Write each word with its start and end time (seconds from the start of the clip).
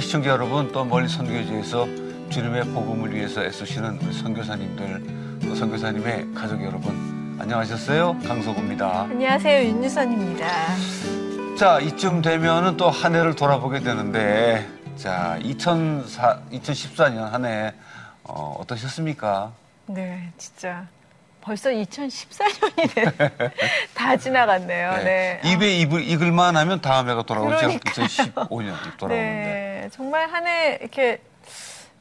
시청자 0.00 0.30
여러분, 0.30 0.70
또 0.72 0.84
멀리 0.84 1.08
선교지에서 1.08 1.86
주님의 2.30 2.64
복음을 2.66 3.12
위해서 3.14 3.42
애쓰시는 3.44 3.98
우리 4.02 4.12
선교사님들, 4.12 5.40
또 5.42 5.54
선교사님의 5.54 6.32
가족 6.34 6.62
여러분, 6.64 7.36
안녕하셨어요? 7.40 8.18
강석우입니다. 8.26 9.02
안녕하세요. 9.02 9.68
윤유선입니다. 9.68 10.46
자, 11.58 11.78
이쯤 11.80 12.22
되면은 12.22 12.76
또 12.76 12.88
한 12.90 13.14
해를 13.14 13.34
돌아보게 13.34 13.80
되는데, 13.80 14.66
자, 14.96 15.38
2004, 15.42 16.40
2014년 16.52 17.30
한 17.30 17.44
해, 17.44 17.74
어, 18.24 18.56
어떠셨습니까? 18.60 19.52
네, 19.86 20.30
진짜. 20.38 20.86
벌써 21.40 21.70
2014년이 21.70 22.94
네. 22.94 23.50
다 23.94 24.16
지나갔네요. 24.16 24.90
네. 25.04 25.40
입에 25.44 25.78
입을, 25.78 26.02
익을만 26.02 26.56
하면 26.56 26.80
다음 26.80 27.08
해가 27.08 27.22
돌아오죠. 27.22 27.56
그러니까요. 27.56 28.06
2015년 28.06 28.74
돌아오는데. 28.98 29.80
네, 29.82 29.88
정말 29.92 30.28
한 30.28 30.46
해 30.46 30.78
이렇게 30.80 31.20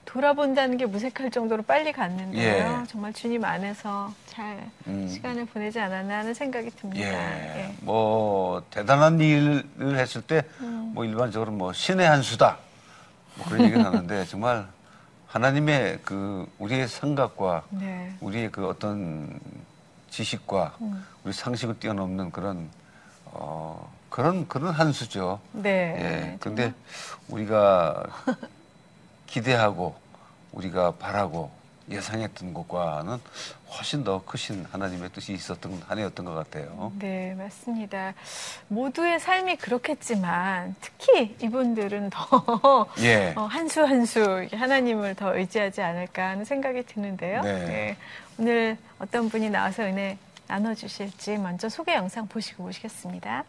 돌아본다는 0.06 0.78
게 0.78 0.88
무색할 0.88 1.30
정도로 1.30 1.62
빨리 1.62 1.92
갔는데요. 1.92 2.42
예. 2.82 2.88
정말 2.88 3.14
주님 3.14 3.46
안에서 3.46 4.12
잘 4.26 4.58
음. 4.88 5.08
시간을 5.08 5.46
보내지 5.46 5.80
않았나 5.80 6.18
하는 6.20 6.34
생각이 6.34 6.72
듭니다. 6.72 7.08
예. 7.08 7.66
예. 7.68 7.74
뭐, 7.82 8.64
대단한 8.72 9.20
일을 9.22 9.64
했을 10.00 10.22
때, 10.24 10.42
음. 10.62 10.94
뭐, 10.96 11.06
일반적으로 11.06 11.52
뭐, 11.52 11.74
신의 11.74 12.08
한 12.08 12.24
수다. 12.24 12.58
뭐 13.36 13.46
그런 13.48 13.66
얘기를 13.66 13.86
하는데, 13.86 14.26
정말 14.26 14.66
하나님의 15.30 16.00
그, 16.04 16.48
우리의 16.58 16.88
생각과 16.88 17.64
네. 17.70 18.12
우리의 18.20 18.52
그 18.52 18.68
어떤 18.68 19.40
지식과 20.10 20.76
음. 20.82 21.06
우리 21.24 21.34
상식을 21.34 21.80
뛰어넘는 21.80 22.32
그런, 22.32 22.68
어, 23.26 23.92
그런, 24.10 24.48
그런 24.48 24.74
한 24.74 24.92
수죠. 24.92 25.40
네. 25.52 25.70
예. 25.70 26.38
근데 26.40 26.74
우리가 27.28 28.04
기대하고 29.28 29.96
우리가 30.52 30.94
바라고 30.94 31.52
예상했던 31.90 32.54
것과는 32.54 33.18
훨씬 33.72 34.04
더 34.04 34.24
크신 34.26 34.66
하나님의 34.72 35.12
뜻이 35.12 35.34
있었던 35.34 35.82
한 35.88 35.98
해였던 35.98 36.26
것 36.26 36.34
같아요. 36.34 36.92
네, 37.00 37.36
맞습니다. 37.36 38.14
모두의 38.68 39.20
삶이 39.20 39.58
그렇겠지만 39.58 40.76
특히 40.82 41.36
이분들은 41.42 42.10
더 42.10 42.88
예. 43.02 43.34
어, 43.36 43.44
한수한수 43.46 44.48
하나님을 44.52 45.16
더 45.16 45.36
의지하지 45.36 45.82
않을까 45.82 46.30
하는 46.30 46.46
생각이 46.46 46.84
드는데요. 46.86 47.42
네. 47.42 47.98
오늘 48.38 48.78
어떤 49.00 49.30
분이 49.30 49.50
나와서 49.50 49.84
은혜 49.84 50.18
나눠주실지 50.48 51.38
먼저 51.38 51.70
소개 51.70 51.94
영상 51.94 52.28
보시고 52.28 52.66
오시겠습니다. 52.66 53.44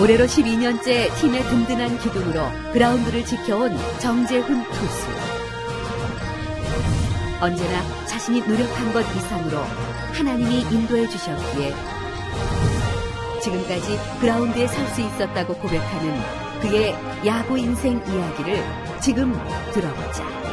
올해로 0.00 0.24
12년째 0.24 1.14
팀의 1.20 1.42
든든한 1.44 1.98
기둥으로 1.98 2.50
그라운드를 2.72 3.24
지켜온 3.24 3.76
정재훈 4.00 4.64
투수. 4.64 5.06
언제나 7.40 8.06
자신이 8.06 8.40
노력한 8.40 8.92
것 8.92 9.00
이상으로 9.14 9.58
하나님이 10.12 10.62
인도해 10.70 11.08
주셨기에 11.08 11.74
지금까지 13.42 13.98
그라운드에 14.20 14.66
설 14.66 14.86
수 14.88 15.00
있었다고 15.00 15.54
고백하는 15.54 16.20
그의 16.60 16.94
야구 17.26 17.58
인생 17.58 18.02
이야기를 18.08 18.64
지금 19.00 19.32
들어보자. 19.72 20.43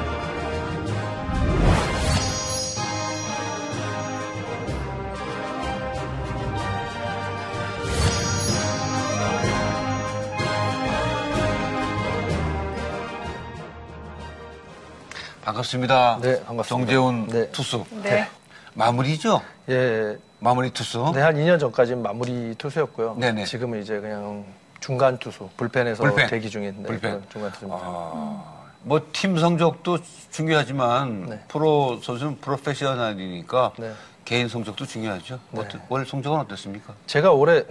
반갑습니다. 15.61 16.19
네, 16.21 16.43
반갑습니다. 16.43 16.63
정재훈 16.67 17.27
네. 17.27 17.51
투수. 17.51 17.85
네. 18.03 18.27
마무리죠? 18.73 19.41
예, 19.69 20.17
마무리 20.39 20.71
투수. 20.71 21.11
네, 21.13 21.21
한 21.21 21.35
2년 21.35 21.59
전까지는 21.59 22.01
마무리 22.01 22.55
투수였고요. 22.55 23.15
네네. 23.19 23.45
지금은 23.45 23.81
이제 23.81 23.99
그냥 23.99 24.45
중간 24.79 25.17
투수, 25.19 25.49
불펜에서 25.57 26.03
불펜. 26.03 26.27
대기 26.27 26.49
중인 26.49 26.75
네, 26.81 26.87
불펜. 26.87 27.21
중간 27.31 27.51
투수입니다. 27.51 27.81
아, 27.83 28.43
뭐팀 28.83 29.37
성적도 29.37 29.99
중요하지만 30.31 31.25
네. 31.29 31.39
프로 31.47 31.99
선수는 32.01 32.39
프로페셔널이니까 32.39 33.73
네. 33.77 33.91
개인 34.25 34.47
성적도 34.47 34.85
중요하죠. 34.85 35.39
네. 35.51 35.61
어떠- 35.61 35.79
올 35.89 36.05
성적은 36.05 36.39
어땠습니까? 36.39 36.93
제가 37.05 37.31
올해 37.31 37.63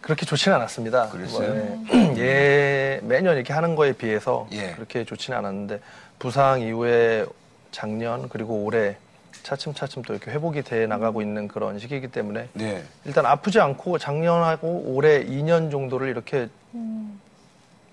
그렇게 0.00 0.24
좋지는 0.26 0.56
않았습니다. 0.56 1.10
그랬어요? 1.10 1.54
뭐, 1.54 1.86
예, 1.92 2.14
예, 2.18 3.00
매년 3.02 3.36
이렇게 3.36 3.52
하는 3.52 3.76
거에 3.76 3.92
비해서 3.92 4.46
예. 4.52 4.72
그렇게 4.72 5.04
좋지는 5.04 5.38
않았는데 5.38 5.80
부상 6.18 6.60
이후에 6.60 7.26
작년 7.70 8.28
그리고 8.28 8.64
올해 8.64 8.96
차츰차츰 9.42 10.02
또 10.02 10.12
이렇게 10.12 10.30
회복이 10.30 10.62
돼 10.62 10.86
나가고 10.86 11.22
있는 11.22 11.48
그런 11.48 11.78
시기이기 11.78 12.08
때문에 12.08 12.48
네. 12.52 12.84
일단 13.04 13.24
아프지 13.26 13.60
않고 13.60 13.98
작년하고 13.98 14.84
올해 14.86 15.24
2년 15.24 15.70
정도를 15.70 16.08
이렇게 16.08 16.48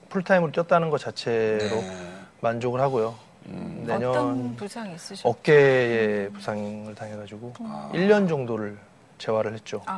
풀타임으로 0.10 0.52
뛰었다는 0.52 0.90
것 0.90 1.00
자체로 1.00 1.82
네. 1.82 2.08
만족을 2.42 2.82
하고요. 2.82 3.16
음. 3.48 3.84
어떤 3.84 4.00
내년 4.00 4.56
부상이 4.58 4.96
있으셨죠? 4.96 5.30
어깨에 5.30 6.30
부상을 6.30 6.94
당해가지고 6.96 7.54
1년 7.94 8.28
정도를 8.28 8.78
재활을 9.18 9.54
했죠. 9.54 9.82
아, 9.86 9.92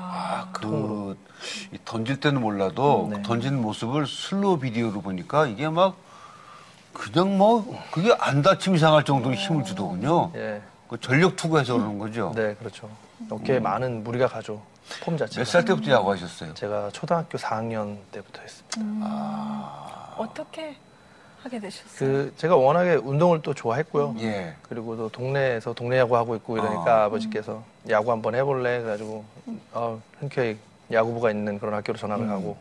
아, 0.48 0.50
그, 0.52 1.18
이 1.74 1.78
던질 1.86 2.20
때는 2.20 2.42
몰라도 2.42 3.08
네. 3.10 3.18
그 3.18 3.22
던지는 3.24 3.62
모습을 3.62 4.08
슬로우 4.08 4.60
비디오로 4.60 5.02
보니까 5.02 5.48
이게 5.48 5.70
막 5.70 5.96
그냥 6.94 7.38
뭐 7.38 7.66
그게 7.92 8.16
안 8.20 8.42
다치면 8.42 8.78
이상할 8.78 9.04
정도로 9.06 9.36
힘을 9.36 9.64
주더군요. 9.64 10.32
예, 10.36 10.62
그 10.88 11.00
전력 11.00 11.36
투구해서 11.36 11.74
그러는 11.76 12.00
거죠. 12.00 12.32
네, 12.36 12.56
그렇죠. 12.56 12.90
어깨에 13.30 13.60
많은 13.60 14.04
무리가 14.04 14.28
가죠. 14.28 14.62
폼 15.04 15.16
자체가. 15.18 15.40
몇 15.42 15.46
살 15.46 15.64
때부터 15.66 15.92
야구하셨어요? 15.92 16.54
제가 16.56 16.90
초등학교 16.92 17.38
4학년 17.38 17.98
때부터 18.12 18.42
했습니다. 18.42 19.06
어떻게 20.18 20.76
하게 21.44 21.60
되셨어요? 21.60 21.94
그 21.98 22.34
제가 22.38 22.56
워낙에 22.56 22.96
운동을 22.96 23.42
또 23.42 23.54
좋아했고요. 23.54 24.16
예. 24.20 24.56
그리고 24.64 24.96
또 24.98 25.10
동네에서 25.10 25.74
동네 25.74 25.98
야구 25.98 26.16
하고 26.18 26.36
있고 26.36 26.58
이러니까 26.58 27.06
아. 27.06 27.10
버지께서 27.10 27.64
야구 27.90 28.12
한번 28.12 28.36
해볼래 28.36 28.80
그래가지고 28.82 29.24
어, 29.72 30.02
흔쾌히 30.20 30.58
야구부가 30.92 31.32
있는 31.32 31.60
그런 31.60 31.74
학교로 31.76 31.98
전학을 31.98 32.28
가고 32.28 32.58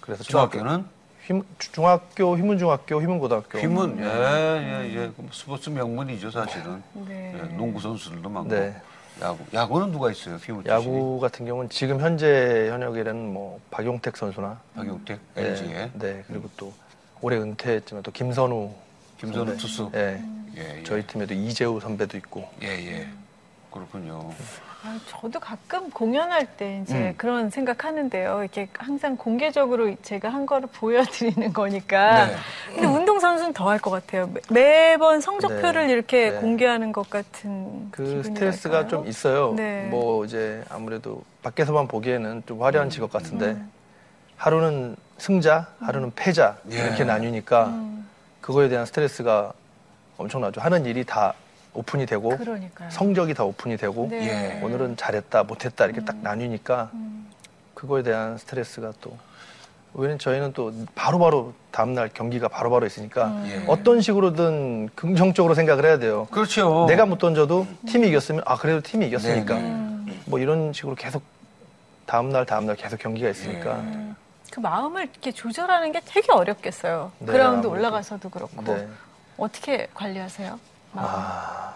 그래서 0.00 0.24
중학교는 0.24 0.84
휘문- 1.26 1.44
중학교 1.58 2.36
휘문중학교 2.36 3.00
휘문고등학교 3.00 3.58
휘문, 3.58 3.98
예, 4.00 4.04
예, 4.04 4.94
예. 4.96 5.12
그 5.16 5.28
스포츠 5.32 5.70
명문이죠, 5.70 6.30
사실은. 6.30 6.82
네. 7.06 7.34
예, 7.38 7.42
농구 7.56 7.78
선수들도 7.80 8.28
많고. 8.28 8.48
네. 8.48 8.74
야구. 9.20 9.44
야구는 9.52 9.92
누가 9.92 10.10
있어요, 10.10 10.36
휘문 10.36 10.64
출신이? 10.64 10.72
야구 10.96 11.20
같은 11.20 11.44
경우는 11.46 11.68
지금 11.68 12.00
현재 12.00 12.68
현역에는 12.70 13.32
뭐 13.32 13.60
박용택 13.70 14.16
선수나 14.16 14.58
박용택, 14.74 15.20
네, 15.34 15.42
LG에. 15.50 15.90
네 15.94 16.24
그리고 16.26 16.48
또 16.56 16.72
올해 17.22 17.36
은퇴했지만 17.38 18.02
또 18.02 18.10
김선우 18.10 18.70
김선우 19.18 19.44
선배. 19.46 19.56
투수. 19.60 19.90
예, 19.94 20.22
예, 20.56 20.78
예. 20.78 20.82
저희 20.84 21.06
팀에도 21.06 21.34
이재우 21.34 21.80
선배도 21.80 22.16
있고 22.18 22.48
예, 22.62 22.68
예. 22.68 23.08
그렇군요. 23.70 24.32
아, 24.82 24.98
저도 25.06 25.38
가끔 25.38 25.90
공연할 25.90 26.46
때 26.56 26.80
이제 26.82 26.94
음. 26.96 27.14
그런 27.18 27.50
생각하는데요. 27.50 28.38
이렇게 28.40 28.66
항상 28.78 29.14
공개적으로 29.14 29.94
제가 30.02 30.30
한 30.30 30.46
거를 30.46 30.68
보여드리는 30.72 31.52
거니까. 31.52 32.26
네. 32.26 32.34
근데 32.72 32.86
운동선수는 32.86 33.52
더 33.52 33.68
할 33.68 33.78
것 33.78 33.90
같아요. 33.90 34.30
매- 34.32 34.40
매번 34.50 35.20
성적표를 35.20 35.86
네. 35.88 35.92
이렇게 35.92 36.30
네. 36.30 36.40
공개하는 36.40 36.92
것 36.92 37.10
같은 37.10 37.90
그? 37.90 38.22
스트레스가 38.24 38.88
좀 38.88 39.06
있어요. 39.06 39.52
네. 39.54 39.86
뭐 39.90 40.24
이제 40.24 40.64
아무래도 40.70 41.22
밖에서만 41.42 41.86
보기에는 41.86 42.44
좀 42.46 42.62
화려한 42.62 42.88
음. 42.88 42.90
직업 42.90 43.12
같은데 43.12 43.58
하루는 44.40 44.96
승자, 45.18 45.66
하루는 45.80 46.12
패자 46.16 46.56
예. 46.72 46.76
이렇게 46.76 47.04
나뉘니까 47.04 47.66
음, 47.66 48.08
그거에 48.40 48.70
대한 48.70 48.86
스트레스가 48.86 49.52
엄청나죠. 50.16 50.62
하는 50.62 50.86
일이 50.86 51.04
다 51.04 51.34
오픈이 51.74 52.06
되고 52.06 52.30
그러니까요. 52.38 52.88
성적이 52.90 53.34
다 53.34 53.44
오픈이 53.44 53.76
되고 53.76 54.08
네. 54.10 54.56
예. 54.58 54.64
오늘은 54.64 54.96
잘했다, 54.96 55.42
못했다 55.44 55.84
이렇게 55.84 56.02
딱 56.02 56.16
나뉘니까 56.22 56.88
음, 56.94 57.30
그거에 57.74 58.02
대한 58.02 58.38
스트레스가 58.38 58.94
또 59.02 59.14
왜냐면 59.92 60.18
저희는 60.18 60.54
또 60.54 60.72
바로바로 60.94 61.52
다음날 61.70 62.08
경기가 62.14 62.48
바로바로 62.48 62.86
있으니까 62.86 63.26
음. 63.26 63.44
예. 63.46 63.64
어떤 63.66 64.00
식으로든 64.00 64.88
긍정적으로 64.94 65.54
생각을 65.54 65.84
해야 65.84 65.98
돼요. 65.98 66.26
그렇죠. 66.30 66.86
내가 66.88 67.04
못 67.04 67.18
던져도 67.18 67.66
팀이 67.86 68.08
이겼으면 68.08 68.42
아 68.46 68.56
그래도 68.56 68.80
팀이 68.80 69.06
이겼으니까 69.08 69.54
네, 69.54 69.60
네. 69.60 69.68
음, 69.68 70.20
뭐 70.24 70.38
이런 70.38 70.72
식으로 70.72 70.94
계속 70.94 71.22
다음날 72.06 72.46
다음날 72.46 72.76
계속 72.76 72.98
경기가 72.98 73.28
있으니까 73.28 73.74
음. 73.74 74.16
그 74.50 74.60
마음을 74.60 75.02
이렇게 75.04 75.30
조절하는 75.32 75.92
게 75.92 76.00
되게 76.04 76.32
어렵겠어요. 76.32 77.12
네, 77.20 77.26
그라운드 77.26 77.66
아무래도. 77.66 77.70
올라가서도 77.70 78.28
그렇고. 78.30 78.62
네. 78.62 78.88
어떻게 79.36 79.86
관리하세요? 79.94 80.58
마음. 80.92 81.06
아, 81.08 81.72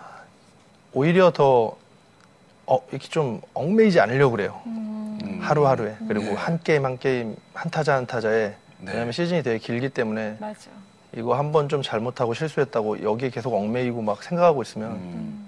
오히려 0.93 1.31
더 1.31 1.77
어, 2.67 2.79
이렇게 2.91 3.09
좀 3.09 3.41
얽매이지 3.55 4.01
않으려고 4.01 4.33
그래요. 4.33 4.61
음. 4.67 5.39
하루하루에. 5.41 5.97
그리고 6.09 6.27
네. 6.27 6.35
한 6.35 6.59
게임 6.63 6.85
한 6.85 6.99
게임, 6.99 7.37
한 7.53 7.71
타자 7.71 7.95
한 7.95 8.07
타자에. 8.07 8.55
네. 8.79 8.93
왜냐면 8.93 9.13
시즌이 9.13 9.43
되게 9.43 9.59
길기 9.59 9.89
때문에 9.91 10.37
맞아. 10.41 10.71
이거 11.17 11.37
한 11.37 11.53
번 11.53 11.69
좀 11.69 11.81
잘못하고 11.81 12.35
실수했다고 12.35 13.03
여기에 13.05 13.31
계속 13.31 13.55
얽매이고 13.55 14.03
막 14.03 14.23
생각하고 14.23 14.63
있으면 14.63 14.91
음. 14.93 15.44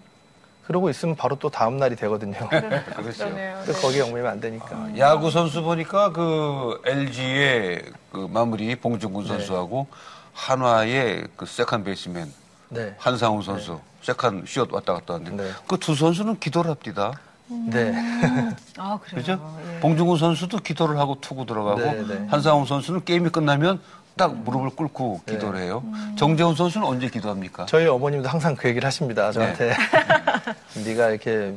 그러고 0.67 0.91
있으면 0.91 1.15
바로 1.15 1.37
또 1.37 1.49
다음 1.49 1.77
날이 1.77 1.95
되거든요. 1.95 2.37
그렇죠. 2.97 3.29
네. 3.31 3.55
거기에 3.81 4.03
얽매이면 4.03 4.27
안 4.27 4.41
되니까. 4.41 4.89
야구 4.99 5.31
선수 5.31 5.63
보니까 5.63 6.11
그 6.11 6.81
LG의 6.85 7.85
그 8.11 8.29
마무리 8.31 8.75
봉중근 8.75 9.23
네. 9.23 9.29
선수하고 9.29 9.87
한화의 10.33 11.29
그 11.37 11.47
second 11.47 11.85
baseman 11.85 12.33
네. 12.71 12.95
한상훈 12.99 13.43
선수 13.43 13.81
second 14.03 14.45
short 14.47 14.73
왔다 14.73 14.95
갔다 14.95 15.15
하는데 15.15 15.45
네. 15.45 15.51
그두 15.69 15.95
선수는 15.95 16.41
기도를 16.41 16.71
합디다. 16.73 17.13
네. 17.49 17.95
아, 18.77 18.99
그래요. 19.01 19.21
그죠? 19.21 19.59
예. 19.77 19.81
봉중근 19.81 20.19
선수도 20.19 20.59
기도를 20.59 20.99
하고 20.99 21.17
투구 21.21 21.47
들어가고 21.47 21.81
네, 21.81 22.05
네. 22.07 22.27
한상훈 22.27 22.67
선수는 22.67 23.05
게임이 23.05 23.31
끝나면 23.31 23.81
딱 24.17 24.35
무릎을 24.35 24.71
꿇고 24.71 25.21
네. 25.27 25.35
기도를 25.35 25.61
해요. 25.61 25.83
정재훈 26.17 26.55
선수는 26.55 26.87
언제 26.87 27.09
기도합니까? 27.09 27.67
저희 27.67 27.87
어머님도 27.87 28.29
항상 28.29 28.57
그 28.57 28.69
얘기를 28.69 28.87
하십니다. 28.87 29.31
저한테. 29.31 29.75
네 30.85 30.95
가 30.95 31.11
이렇게 31.11 31.53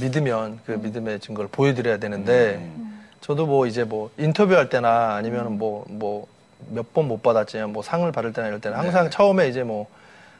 믿으면 0.00 0.60
그 0.64 0.72
믿음의 0.72 1.20
증거를 1.20 1.50
보여드려야 1.52 1.98
되는데 1.98 2.54
음. 2.56 3.04
저도 3.20 3.44
뭐 3.46 3.66
이제 3.66 3.84
뭐 3.84 4.10
인터뷰할 4.16 4.68
때나 4.70 5.14
아니면 5.16 5.58
뭐 5.58 5.84
뭐 5.88 6.26
몇 6.70 6.94
번 6.94 7.08
못 7.08 7.22
받았지만 7.22 7.72
뭐 7.72 7.82
상을 7.82 8.10
받을 8.12 8.32
때나 8.32 8.46
이럴 8.48 8.60
때는 8.60 8.78
항상 8.78 9.04
네. 9.04 9.10
처음에 9.10 9.48
이제 9.48 9.62
뭐 9.64 9.86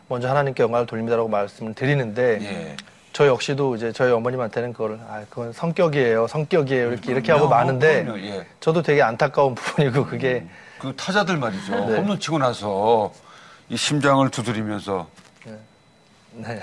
먼저 0.08 0.28
하나님께 0.30 0.62
영광을 0.62 0.86
돌립니다라고 0.86 1.28
말씀을 1.28 1.74
드리는데 1.74 2.38
예. 2.42 2.76
저 3.12 3.26
역시도 3.26 3.74
이제 3.74 3.92
저희 3.92 4.12
어머님한테는 4.12 4.72
그걸 4.72 5.00
아 5.10 5.24
그건 5.28 5.52
성격이에요 5.52 6.28
성격이에요 6.28 6.92
이렇게 6.92 7.10
이렇게 7.12 7.32
하고 7.32 7.48
많은데 7.48 8.04
그럼요, 8.04 8.20
예. 8.20 8.46
저도 8.60 8.82
되게 8.82 9.02
안타까운 9.02 9.54
부분이고 9.56 10.06
그게 10.06 10.46
그 10.82 10.92
타자들 10.96 11.36
말이죠. 11.36 11.72
네. 11.86 11.96
홈런 11.96 12.18
치고 12.18 12.38
나서 12.38 13.12
이 13.68 13.76
심장을 13.76 14.28
두드리면서 14.28 15.06
네 16.34 16.60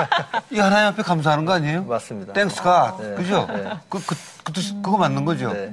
이 0.50 0.58
하나님 0.58 0.88
앞에 0.88 1.02
감사하는 1.02 1.44
거 1.44 1.52
아니에요? 1.52 1.82
맞습니다. 1.84 2.32
땡스가 2.32 2.96
네. 2.98 3.14
그죠? 3.14 3.46
네. 3.46 3.70
그, 3.90 4.02
그, 4.06 4.14
그 4.44 4.52
뜻, 4.54 4.80
그거 4.82 4.96
맞는 4.96 5.26
거죠? 5.26 5.52
네. 5.52 5.70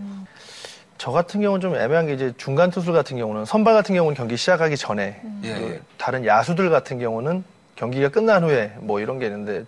저 0.98 1.12
같은 1.12 1.40
경우는 1.40 1.62
좀 1.62 1.76
애매한 1.76 2.08
게 2.08 2.14
이제 2.16 2.34
중간 2.38 2.70
투수 2.70 2.92
같은 2.92 3.16
경우는 3.16 3.46
선발 3.46 3.74
같은 3.74 3.96
경우는 3.96 4.14
경기 4.16 4.36
시작하기 4.36 4.76
전에 4.76 5.22
예, 5.44 5.54
그 5.54 5.62
예. 5.62 5.82
다른 5.98 6.26
야수들 6.26 6.70
같은 6.70 7.00
경우는 7.00 7.46
경기가 7.78 8.10
끝난 8.10 8.44
후에 8.44 8.74
뭐 8.80 9.00
이런 9.00 9.20
게 9.20 9.28
있는데 9.28 9.64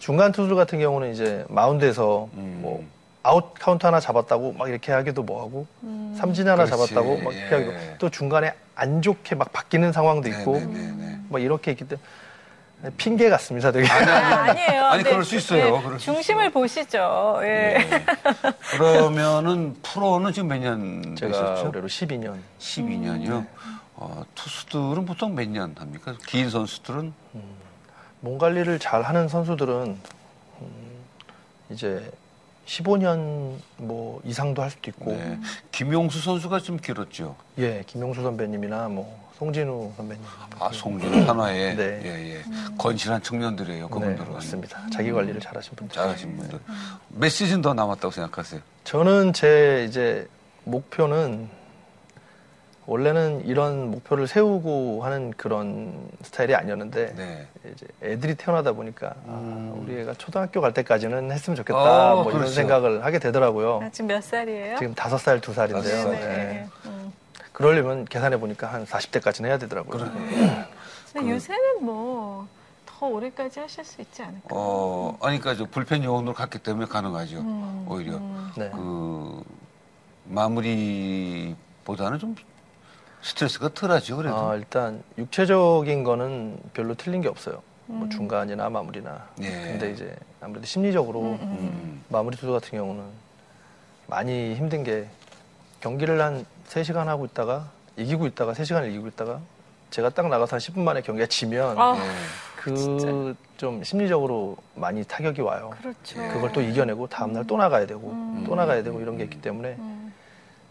중간 0.00 0.32
투수 0.32 0.56
같은 0.56 0.80
경우는 0.80 1.12
이제 1.12 1.44
마운드에서 1.48 2.28
음. 2.34 2.58
뭐 2.62 2.84
아웃 3.22 3.52
카운트 3.54 3.84
하나 3.84 4.00
잡았다고 4.00 4.52
막 4.54 4.68
이렇게 4.68 4.92
하기도 4.92 5.22
뭐하고 5.22 5.66
삼진 6.16 6.48
하나 6.48 6.64
그렇지. 6.64 6.70
잡았다고 6.94 7.18
막 7.22 7.34
이렇게 7.34 7.50
예. 7.56 7.64
하기도 7.66 7.96
또 7.98 8.08
중간에 8.10 8.54
안 8.74 9.02
좋게 9.02 9.34
막 9.34 9.52
바뀌는 9.52 9.92
상황도 9.92 10.28
있고 10.28 10.54
네, 10.58 10.66
네, 10.66 10.72
네, 10.72 10.92
네. 10.92 11.18
막 11.28 11.40
이렇게 11.42 11.72
있기 11.72 11.84
때문에 11.86 12.96
핑계 12.96 13.28
같습니다 13.28 13.72
되게 13.72 13.86
아니, 13.88 14.10
아니, 14.10 14.24
아, 14.24 14.42
아니에요. 14.52 14.84
아니, 14.86 15.02
네. 15.04 15.10
그럴 15.10 15.22
수 15.24 15.36
있어요. 15.36 15.76
네. 15.76 15.82
그럴 15.82 15.98
수 16.00 16.06
중심을 16.06 16.44
있어요. 16.44 16.50
보시죠. 16.52 17.40
예. 17.42 17.76
예. 17.78 18.04
그러면은 18.78 19.76
프로는 19.82 20.32
지금 20.32 20.48
몇 20.48 20.58
년 20.58 21.14
되셨죠? 21.14 21.68
올해로 21.68 21.88
12년 21.88 22.38
12년이요. 22.58 23.46
어, 23.96 24.22
투수들은 24.34 25.04
보통 25.04 25.34
몇 25.34 25.46
년 25.46 25.74
합니까? 25.78 26.14
긴 26.26 26.48
선수들은 26.48 27.12
몸 28.20 28.38
관리를 28.38 28.78
잘 28.78 29.02
하는 29.02 29.28
선수들은 29.28 29.98
음, 30.62 30.70
이제 31.68 32.10
15년 32.70 33.54
뭐 33.78 34.20
이상도 34.24 34.62
할 34.62 34.70
수도 34.70 34.90
있고 34.90 35.12
네. 35.12 35.38
김용수 35.72 36.20
선수가 36.20 36.60
좀 36.60 36.76
길었죠. 36.76 37.34
예 37.58 37.82
김용수 37.86 38.22
선배님이나 38.22 38.88
뭐 38.88 39.18
송진우 39.38 39.94
선배님 39.96 40.22
아, 40.58 40.70
송준 40.72 41.28
한화에 41.28 41.74
네. 41.74 42.00
예, 42.04 42.34
예. 42.36 42.42
건실한 42.78 43.22
청년들이에요. 43.22 43.86
네, 43.86 43.90
그분들은 43.90 44.32
맞습니다 44.32 44.78
자기 44.92 45.10
관리를 45.10 45.40
잘하신 45.40 45.72
분들 45.74 45.94
잘하신 45.96 46.36
분들. 46.36 46.60
몇 47.08 47.28
시즌 47.28 47.60
더 47.60 47.74
남았다고 47.74 48.12
생각하세요? 48.12 48.60
저는 48.84 49.32
제 49.32 49.86
이제 49.88 50.28
목표는 50.64 51.48
원래는 52.90 53.46
이런 53.46 53.92
목표를 53.92 54.26
세우고 54.26 55.04
하는 55.04 55.32
그런 55.36 56.08
스타일이 56.22 56.56
아니었는데 56.56 57.14
네. 57.14 57.46
이제 57.72 57.86
애들이 58.02 58.34
태어나다 58.34 58.72
보니까 58.72 59.14
아, 59.28 59.72
우리 59.76 60.00
애가 60.00 60.14
초등학교 60.14 60.60
갈 60.60 60.74
때까지는 60.74 61.30
했으면 61.30 61.56
좋겠다 61.56 62.14
어, 62.14 62.16
뭐 62.16 62.24
이런 62.24 62.40
그렇죠. 62.40 62.52
생각을 62.52 63.04
하게 63.04 63.20
되더라고요. 63.20 63.80
아, 63.84 63.90
지금 63.90 64.08
몇 64.08 64.24
살이에요? 64.24 64.78
지금 64.78 64.92
다섯 64.96 65.18
살 65.18 65.40
두 65.40 65.54
살인데요. 65.54 65.82
네, 65.82 66.02
살. 66.02 66.10
네. 66.10 66.18
네. 66.18 66.68
음. 66.86 67.12
그러려면 67.52 68.06
계산해 68.06 68.38
보니까 68.40 68.66
한 68.66 68.84
40대까지는 68.84 69.44
해야 69.46 69.56
되더라고요. 69.58 69.98
근데 70.00 70.66
그 71.14 71.30
요새는 71.30 71.84
뭐 71.84 72.48
더 73.00 73.06
오래까지 73.06 73.60
하실 73.60 73.82
수 73.84 74.02
있지 74.02 74.22
않을까? 74.22 74.48
어, 74.50 75.16
아니, 75.22 75.38
그러니까 75.40 75.64
저 75.64 75.70
불펜 75.70 76.04
요원으로 76.04 76.34
갔기 76.34 76.58
때문에 76.58 76.84
가능하죠. 76.86 77.38
음, 77.38 77.86
오히려. 77.88 78.16
음. 78.16 78.52
네. 78.58 78.68
그, 78.70 79.42
마무리보다는 80.26 82.18
좀 82.18 82.36
스트레스가 83.22 83.68
덜하죠, 83.74 84.16
그래도. 84.16 84.36
아, 84.36 84.54
일단 84.56 85.02
육체적인 85.18 86.04
거는 86.04 86.58
별로 86.72 86.94
틀린 86.94 87.20
게 87.20 87.28
없어요. 87.28 87.62
뭐 87.86 88.04
음. 88.04 88.10
중간이나 88.10 88.70
마무리나. 88.70 89.26
예. 89.42 89.50
근데 89.50 89.90
이제 89.90 90.14
아무래도 90.40 90.66
심리적으로 90.66 91.20
음, 91.20 91.38
음. 91.42 91.58
음. 91.60 92.04
마무리 92.08 92.36
투수 92.36 92.52
같은 92.52 92.70
경우는 92.78 93.02
많이 94.06 94.54
힘든 94.54 94.84
게 94.84 95.08
경기를 95.80 96.20
한 96.20 96.46
3시간 96.68 97.06
하고 97.06 97.24
있다가 97.24 97.68
이기고 97.96 98.26
있다가 98.26 98.52
3시간을 98.52 98.88
이기고 98.90 99.08
있다가 99.08 99.40
제가 99.90 100.10
딱 100.10 100.28
나가서 100.28 100.56
한 100.56 100.60
10분 100.60 100.80
만에 100.80 101.00
경기가 101.02 101.26
지면 101.26 101.76
아, 101.78 101.96
예. 101.96 102.00
그좀 102.60 103.82
심리적으로 103.82 104.56
많이 104.74 105.02
타격이 105.04 105.40
와요. 105.40 105.72
그렇죠. 105.80 106.22
예. 106.22 106.28
그걸 106.28 106.52
또 106.52 106.60
이겨내고 106.60 107.08
다음날 107.08 107.44
또 107.46 107.56
나가야 107.56 107.86
되고 107.86 108.10
음. 108.10 108.44
또 108.46 108.54
나가야 108.54 108.82
되고 108.82 109.00
이런 109.00 109.16
게 109.16 109.24
있기 109.24 109.40
때문에 109.40 109.76
음. 109.78 109.89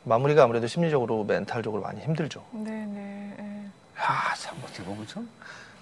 마무리가 0.03 0.44
아무래도 0.44 0.68
심리적으로 0.68 1.24
멘탈적으로 1.24 1.82
많이 1.82 2.01
힘들죠. 2.01 2.44
네, 2.51 2.72
네. 2.72 3.36
예. 3.39 3.70
아, 4.01 4.34
참, 4.36 4.56
어떻게 4.63 4.84
보면 4.84 5.06
참, 5.08 5.27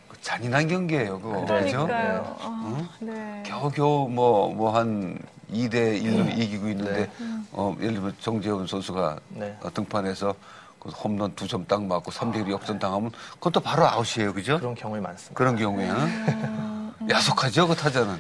그 0.10 0.20
잔인한 0.22 0.68
경기예요, 0.68 1.20
그거. 1.20 1.46
네. 1.46 1.64
그죠? 1.64 1.86
네. 1.88 1.94
아, 2.40 2.88
네. 3.00 3.44
겨우겨우 3.46 4.10
뭐, 4.10 4.54
뭐 4.54 4.72
한 4.72 5.18
2대 5.52 6.02
1로 6.02 6.20
음. 6.26 6.32
이기고 6.36 6.68
있는데, 6.70 7.10
네. 7.18 7.26
어, 7.52 7.76
예를 7.80 7.94
들면 7.96 8.16
정재훈 8.20 8.68
선수가 8.68 9.20
네. 9.30 9.58
어, 9.62 9.70
등판해서 9.74 10.34
그 10.80 10.90
홈런 10.90 11.34
두 11.36 11.48
점 11.48 11.66
딱 11.66 11.84
맞고 11.84 12.12
3대 12.12 12.46
1 12.46 12.52
역전 12.52 12.80
당하면 12.80 13.12
그것도 13.36 13.60
바로 13.62 13.86
아웃이에요, 13.88 14.34
그죠? 14.34 14.60
그런 14.60 14.76
경우가 14.76 15.00
많습니다. 15.02 15.34
그런 15.38 15.56
경우에는. 15.56 15.96
음, 15.96 16.94
음. 17.02 17.10
야속하죠, 17.10 17.68
그 17.68 17.76
타자는. 17.76 18.20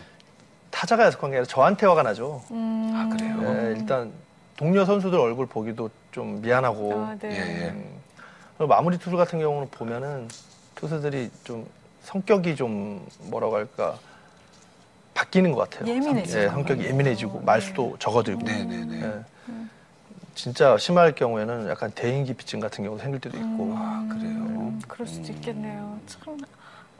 타자가 0.72 1.06
야속한 1.06 1.32
게 1.32 1.38
아니라 1.38 1.48
저한테 1.48 1.86
화가 1.88 2.04
나죠. 2.04 2.44
음. 2.51 2.94
아, 2.96 3.16
그래요? 3.16 3.42
네, 3.42 3.75
일단 3.80 4.12
동료 4.58 4.84
선수들 4.86 5.18
얼굴 5.18 5.46
보기도 5.46 5.90
좀 6.12 6.42
미안하고 6.42 6.94
아, 6.94 7.16
네. 7.20 7.30
예, 7.32 7.66
예. 7.66 7.70
음, 7.70 8.02
그리고 8.58 8.68
마무리 8.68 8.98
투수 8.98 9.16
같은 9.16 9.40
경우는 9.40 9.70
보면은 9.70 10.28
투수들이 10.76 11.30
좀 11.44 11.66
성격이 12.02 12.56
좀 12.56 13.08
뭐라고 13.30 13.56
할까 13.56 13.98
바뀌는 15.14 15.52
것 15.52 15.70
같아요. 15.70 15.88
예민해지죠. 15.94 16.40
예, 16.40 16.48
성격이 16.48 16.84
예민해지고 16.86 17.40
네. 17.40 17.46
말수도 17.46 17.98
적어들고. 18.00 18.46
네네네. 18.46 19.02
예. 19.02 19.24
진짜 20.34 20.78
심할 20.78 21.14
경우에는 21.14 21.68
약간 21.70 21.92
대인기 21.92 22.34
피증 22.34 22.60
같은 22.60 22.84
경우도 22.84 23.02
생길 23.02 23.22
때도 23.22 23.38
있고. 23.38 23.74
아, 23.76 24.08
그래요? 24.10 24.30
음, 24.30 24.82
그럴 24.88 25.08
수도 25.08 25.30
음. 25.30 25.36
있겠네요. 25.36 26.00
참 26.08 26.38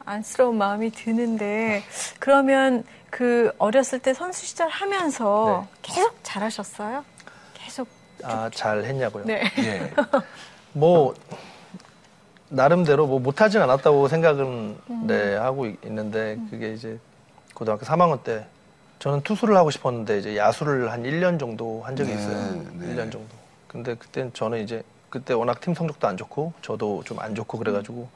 안쓰러운 0.06 0.58
마음이 0.58 0.92
드는데 0.92 1.84
그러면 2.20 2.84
그 3.10 3.52
어렸을 3.58 4.00
때 4.00 4.14
선수 4.14 4.46
시절 4.46 4.70
하면서 4.70 5.68
네. 5.72 5.80
계속 5.82 6.16
잘하셨어요? 6.24 7.04
아, 8.24 8.50
잘 8.54 8.84
했냐고요? 8.84 9.26
네. 9.26 9.44
예. 9.60 9.92
뭐 10.74 11.14
나름대로 12.50 13.08
뭐 13.08 13.20
못하진 13.20 13.62
않았다고 13.62 14.08
생각은 14.08 14.78
음. 14.90 15.04
네 15.08 15.36
하고 15.36 15.66
있- 15.66 15.84
있는데 15.86 16.38
그게 16.50 16.74
이제 16.74 16.98
고등학교 17.54 17.86
3학년 17.86 18.24
때 18.24 18.46
저는 19.00 19.22
투수를 19.22 19.56
하고 19.58 19.70
싶었는데 19.70 20.20
이제 20.20 20.38
야수를 20.38 20.92
한 20.92 21.04
1년 21.04 21.40
정도 21.40 21.82
한 21.84 21.96
적이 21.96 22.12
네, 22.12 22.16
있어요. 22.16 22.62
네. 22.80 22.96
1년 22.96 23.12
정도. 23.12 23.28
근데 23.68 23.96
그땐 23.96 24.32
저는 24.34 24.64
이제 24.64 24.82
그때 25.10 25.34
워낙 25.34 25.60
팀 25.62 25.74
성적도 25.74 26.08
안 26.08 26.16
좋고 26.18 26.54
저도 26.62 27.04
좀 27.06 27.20
안 27.20 27.36
좋고 27.36 27.58
그래가지고 27.58 28.08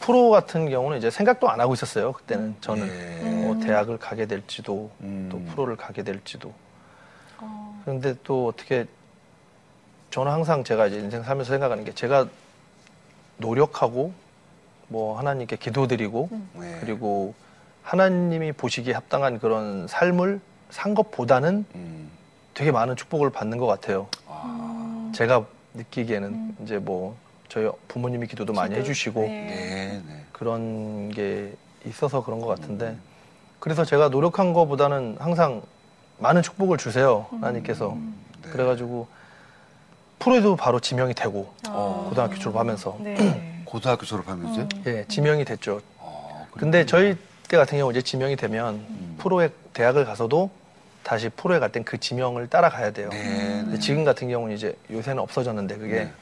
프로 0.00 0.30
같은 0.30 0.70
경우는 0.70 0.98
이제 0.98 1.10
생각도 1.10 1.48
안 1.50 1.60
하고 1.60 1.74
있었어요. 1.74 2.12
그때는 2.12 2.54
저는 2.60 2.88
예. 2.88 3.30
뭐 3.44 3.58
대학을 3.58 3.98
가게 3.98 4.26
될지도 4.26 4.90
음. 5.00 5.28
또 5.30 5.40
프로를 5.50 5.76
가게 5.76 6.04
될지도 6.04 6.52
어, 7.40 7.80
그런데 7.84 8.14
또 8.22 8.46
어떻게 8.46 8.86
저는 10.10 10.32
항상 10.32 10.64
제가 10.64 10.86
이제 10.86 10.98
인생 10.98 11.22
살면서 11.22 11.52
생각하는 11.52 11.84
게 11.84 11.92
제가 11.92 12.26
노력하고 13.36 14.12
뭐 14.88 15.18
하나님께 15.18 15.56
기도드리고 15.56 16.28
음. 16.32 16.48
네. 16.54 16.78
그리고 16.80 17.34
하나님이 17.82 18.52
보시기에 18.52 18.94
합당한 18.94 19.38
그런 19.38 19.86
삶을 19.86 20.40
산 20.70 20.94
것보다는 20.94 21.64
음. 21.74 22.10
되게 22.54 22.72
많은 22.72 22.96
축복을 22.96 23.30
받는 23.30 23.58
것 23.58 23.66
같아요. 23.66 24.08
아, 24.26 25.10
제가 25.14 25.46
느끼기에는 25.74 26.56
이제 26.62 26.78
뭐 26.78 27.16
저희 27.48 27.70
부모님이 27.86 28.26
기도도 28.26 28.52
많이 28.52 28.70
기도, 28.70 28.80
해주시고 28.80 29.20
네. 29.20 29.28
네, 29.28 30.02
네. 30.06 30.24
그런 30.32 31.10
게 31.10 31.54
있어서 31.86 32.24
그런 32.24 32.40
것 32.40 32.46
같은데 32.46 32.96
그래서 33.60 33.84
제가 33.84 34.08
노력한 34.08 34.52
것보다는 34.52 35.16
항상 35.18 35.62
많은 36.18 36.42
축복을 36.42 36.78
주세요 36.78 37.26
하나님께서 37.30 37.96
네. 38.42 38.50
그래가지고 38.50 39.06
프로에도 40.18 40.56
바로 40.56 40.80
지명이 40.80 41.14
되고 41.14 41.52
어. 41.68 42.06
고등학교 42.08 42.34
졸업하면서 42.36 42.96
네. 43.00 43.62
고등학교 43.64 44.04
졸업하면서요? 44.06 44.68
음. 44.74 44.82
예 44.86 45.04
지명이 45.08 45.44
됐죠. 45.44 45.80
아, 46.00 46.46
근데 46.52 46.84
저희 46.86 47.16
때 47.48 47.56
같은 47.56 47.78
경우 47.78 47.90
이제 47.90 48.02
지명이 48.02 48.36
되면 48.36 48.74
음. 48.74 49.14
프로에 49.18 49.50
대학을 49.72 50.04
가서도 50.04 50.50
다시 51.02 51.28
프로에 51.30 51.58
갈 51.58 51.70
땐 51.70 51.84
그 51.84 51.98
지명을 51.98 52.48
따라가야 52.48 52.90
돼요. 52.92 53.08
네, 53.10 53.22
근데 53.62 53.72
네. 53.72 53.78
지금 53.78 54.04
같은 54.04 54.28
경우는 54.28 54.54
이제 54.54 54.76
요새는 54.90 55.22
없어졌는데 55.22 55.76
그게 55.78 55.94
네. 56.04 56.12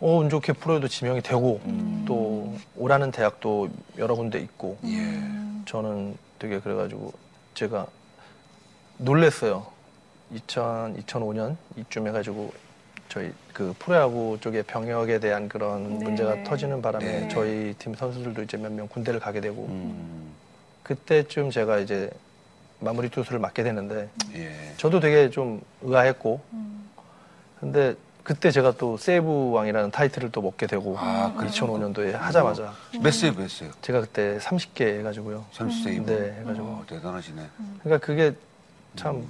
어, 0.00 0.16
운 0.18 0.28
좋게 0.28 0.52
프로에도 0.54 0.86
지명이 0.88 1.22
되고 1.22 1.60
음. 1.64 2.04
또 2.06 2.56
오라는 2.76 3.10
대학도 3.12 3.70
여러 3.98 4.14
군데 4.14 4.38
있고 4.40 4.78
예. 4.84 5.20
저는 5.66 6.16
되게 6.38 6.60
그래가지고 6.60 7.12
제가 7.54 7.86
놀랬어요. 8.98 9.66
2000, 10.32 10.96
2005년 11.02 11.56
이쯤 11.76 12.08
해가지고 12.08 12.52
저희 13.12 13.30
그 13.52 13.74
프로야구 13.78 14.38
쪽에 14.40 14.62
병역에 14.62 15.18
대한 15.20 15.46
그런 15.46 15.98
네. 15.98 16.04
문제가 16.04 16.42
터지는 16.44 16.80
바람에 16.80 17.04
네. 17.04 17.28
저희 17.28 17.74
팀 17.78 17.94
선수들도 17.94 18.42
이제 18.42 18.56
몇 18.56 18.72
명 18.72 18.88
군대를 18.88 19.20
가게 19.20 19.38
되고 19.42 19.66
음, 19.68 20.32
그때쯤 20.82 21.50
제가 21.50 21.78
이제 21.80 22.08
마무리 22.80 23.10
투수를 23.10 23.38
맡게 23.38 23.64
되는데 23.64 24.08
예. 24.34 24.50
저도 24.78 24.98
되게 25.00 25.28
좀 25.28 25.60
의아했고 25.82 26.40
음. 26.54 26.88
근데 27.60 27.94
그때 28.22 28.50
제가 28.50 28.72
또 28.78 28.96
세이브 28.96 29.50
왕이라는 29.50 29.90
타이틀을 29.90 30.32
또 30.32 30.40
먹게 30.40 30.66
되고 30.66 30.96
아, 30.98 31.34
그렇죠. 31.36 31.66
2005년도에 31.66 32.12
하자마자 32.12 32.72
몇 33.02 33.12
세이브 33.12 33.42
했어요? 33.42 33.70
제가 33.82 34.00
그때 34.00 34.38
30개 34.38 35.00
해가지고요. 35.00 35.44
30세이브? 35.52 36.06
네, 36.06 36.36
해가지고. 36.40 36.66
어, 36.66 36.84
대단하시네. 36.88 37.42
그러니까 37.82 38.06
그게 38.06 38.32
참 38.96 39.26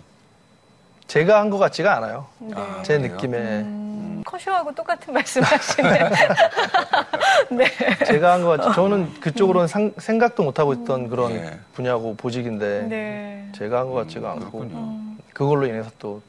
제가 1.13 1.41
한 1.41 1.51
것 1.51 1.59
같지가 1.59 1.99
않아요. 1.99 2.27
네. 2.39 2.55
아, 2.57 2.83
제 2.83 2.97
그래요? 2.97 3.13
느낌에 3.13 3.37
음, 3.39 4.23
커쇼하고 4.25 4.75
똑같은 4.75 5.13
말씀하시네. 5.13 6.09
네. 7.53 7.67
제가 8.07 8.33
한 8.33 8.43
것 8.43 8.59
같지. 8.59 8.75
저는 8.75 9.21
그쪽으로는 9.21 9.69
상- 9.69 9.93
생각도 9.99 10.43
못 10.43 10.59
하고 10.59 10.73
있던 10.73 11.09
그런 11.09 11.33
예. 11.33 11.59
분야고 11.75 12.15
보직인데 12.17 12.87
네. 12.89 13.53
제가 13.55 13.81
한 13.81 13.89
것 13.89 13.93
같지가 13.95 14.31
않고 14.33 14.51
그렇군요. 14.61 14.75
음. 14.79 15.19
그걸로 15.35 15.67
인해서 15.67 15.91
또 15.99 16.23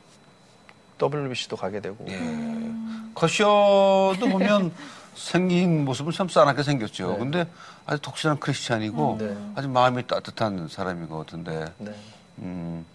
WBC도 1.01 1.55
가게 1.55 1.79
되고 1.79 1.95
예. 2.09 2.17
음. 2.17 3.11
커쇼도 3.15 4.17
보면 4.31 4.73
생긴 5.15 5.85
모습은 5.85 6.11
참 6.11 6.27
싸납게 6.27 6.61
생겼죠. 6.61 7.13
네. 7.13 7.17
근데 7.19 7.47
아주 7.85 8.01
독실한 8.01 8.37
크리스찬이고 8.37 9.15
네. 9.17 9.33
아주 9.55 9.69
마음이 9.69 10.05
따뜻한 10.07 10.67
사람인 10.67 11.07
것 11.07 11.19
같은데 11.19 11.67
네. 11.77 11.93
음, 12.39 12.85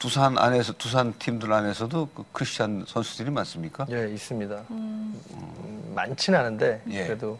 두산 0.00 0.38
안에서 0.38 0.72
두산 0.72 1.12
팀들 1.18 1.52
안에서도 1.52 2.08
그 2.14 2.24
크리스찬 2.32 2.84
선수들이 2.88 3.30
많습니까? 3.30 3.86
예, 3.90 4.08
있습니다. 4.08 4.64
음. 4.70 5.20
음, 5.30 5.92
많지는 5.94 6.38
않은데 6.38 6.82
예. 6.88 7.04
그래도 7.04 7.38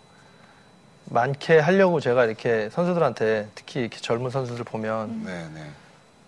많게 1.06 1.58
하려고 1.58 2.00
제가 2.00 2.26
이렇게 2.26 2.68
선수들한테 2.70 3.48
특히 3.54 3.80
이렇게 3.80 3.98
젊은 3.98 4.30
선수들 4.30 4.64
보면 4.64 5.24
네, 5.24 5.48
네. 5.54 5.70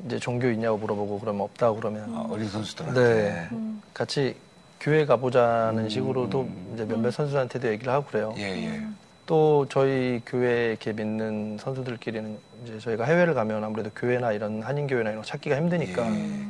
이제 0.07 0.19
종교 0.19 0.51
있냐고 0.51 0.79
물어보고 0.79 1.21
그러면 1.21 1.43
없다고 1.43 1.77
그러면 1.77 2.15
아, 2.17 2.27
어린 2.31 2.49
선수들한테. 2.49 3.01
네. 3.01 3.49
음. 3.53 3.83
같이 3.93 4.35
교회 4.81 5.05
가보자는 5.05 5.85
음. 5.85 5.89
식으로도 5.89 6.49
이제 6.75 6.85
몇몇 6.87 7.11
선수들한테도 7.11 7.69
얘기를 7.69 7.93
하고 7.93 8.07
그래요. 8.07 8.35
예, 8.39 8.43
예. 8.43 8.83
또 9.27 9.67
저희 9.69 10.21
교회 10.27 10.71
이렇게 10.71 10.93
믿는 10.93 11.59
선수들끼리는 11.59 12.39
이제 12.65 12.79
저희가 12.79 13.05
해외를 13.05 13.35
가면 13.35 13.63
아무래도 13.63 13.91
교회나 13.95 14.33
이런 14.33 14.63
한인 14.63 14.87
교회나 14.87 15.11
이런 15.11 15.23
거 15.23 15.27
찾기가 15.27 15.57
힘드니까 15.57 16.11
예. 16.15 16.47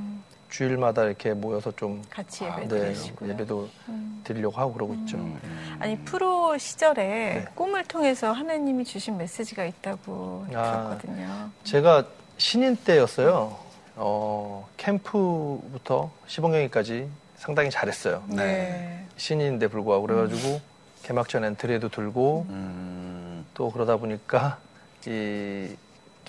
주일마다 0.50 1.04
이렇게 1.04 1.32
모여서 1.32 1.72
좀 1.72 2.02
같이 2.10 2.44
아, 2.44 2.60
예배 2.60 2.68
네, 2.74 2.80
드리시고요. 2.86 3.30
예배도 3.30 3.68
음. 3.88 4.20
드리려고 4.24 4.56
하고 4.60 4.72
그러고 4.74 4.94
있죠. 4.94 5.16
음, 5.16 5.38
음. 5.42 5.76
아니 5.80 5.98
프로 5.98 6.56
시절에 6.58 7.02
네. 7.02 7.44
꿈을 7.54 7.84
통해서 7.84 8.32
하나님이 8.32 8.84
주신 8.84 9.16
메시지가 9.16 9.64
있다고 9.64 10.46
아. 10.54 10.98
들었거든요. 10.98 11.50
제가 11.64 12.04
신인 12.36 12.76
때였어요. 12.76 13.56
어, 13.96 14.68
캠프부터 14.76 16.10
시범경기까지 16.26 17.08
상당히 17.36 17.70
잘했어요. 17.70 18.22
네. 18.28 19.06
신인인데 19.16 19.68
불구하고 19.68 20.06
그래가지고 20.06 20.60
개막전 21.02 21.44
엔트리에도 21.44 21.88
들고 21.88 22.46
음, 22.48 23.44
또 23.54 23.70
그러다 23.70 23.96
보니까 23.96 24.58
이 25.06 25.74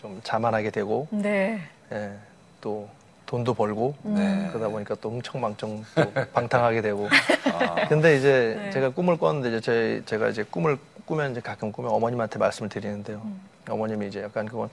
좀 0.04 0.20
자만하게 0.22 0.70
되고 0.70 1.08
네. 1.12 1.62
예, 1.94 2.12
또 2.60 2.90
돈도 3.26 3.54
벌고 3.54 3.96
네. 4.04 4.50
그러다 4.50 4.68
보니까 4.68 4.96
또 5.00 5.12
흥청망청 5.12 5.82
또 5.96 6.12
방탕하게 6.34 6.82
되고 6.82 7.08
아, 7.54 7.88
근데 7.88 8.18
이제 8.18 8.60
네. 8.62 8.70
제가 8.72 8.90
꿈을 8.90 9.18
꿨는데 9.18 9.48
이제 9.48 9.62
제, 9.62 10.02
제가 10.06 10.28
이제 10.28 10.44
꿈을 10.44 10.78
꾸면 11.06 11.32
이제 11.32 11.40
가끔 11.40 11.72
꾸면 11.72 11.90
어머님한테 11.90 12.38
말씀을 12.38 12.68
드리는데요. 12.68 13.22
음. 13.24 13.40
어머님이 13.70 14.08
이제 14.10 14.22
약간 14.22 14.46
그건 14.46 14.70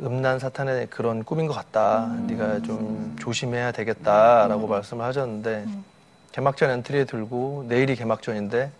음란 0.00 0.38
사탄의 0.38 0.86
그런 0.88 1.22
꿈인 1.22 1.46
것 1.46 1.52
같다. 1.52 2.06
음. 2.06 2.26
네가 2.28 2.62
좀 2.62 3.14
조심해야 3.20 3.72
되겠다라고 3.72 4.66
말씀을 4.68 5.04
하셨는데 5.04 5.64
음. 5.66 5.84
개막전 6.32 6.70
엔트리에 6.70 7.04
들고 7.04 7.66
내일이 7.68 7.94
개막전인데 7.94 8.70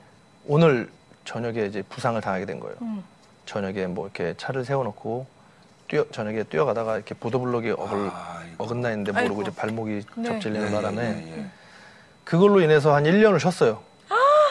오늘 0.47 0.89
저녁에 1.25 1.67
이제 1.67 1.83
부상을 1.83 2.21
당하게 2.21 2.47
된 2.47 2.61
거예요. 2.61 2.77
음. 2.83 3.03
저녁에 3.47 3.87
뭐 3.87 4.07
이렇게 4.07 4.35
차를 4.37 4.65
세워놓고 4.65 5.27
뛰어 5.89 6.05
저녁에 6.11 6.43
뛰어가다가 6.45 6.97
이렇게 6.97 7.15
보도블록이 7.15 7.71
어글, 7.73 8.11
아이고. 8.13 8.65
어긋나 8.65 8.91
있는데 8.91 9.13
모르고 9.13 9.41
아이고. 9.41 9.43
이제 9.43 9.51
발목이 9.55 10.03
네. 10.17 10.25
접질리는 10.25 10.69
예, 10.69 10.73
바람에 10.73 11.03
예, 11.03 11.39
예. 11.39 11.47
그걸로 12.25 12.61
인해서 12.61 12.95
한 12.95 13.05
1년을 13.05 13.39
쉬었어요. 13.41 13.81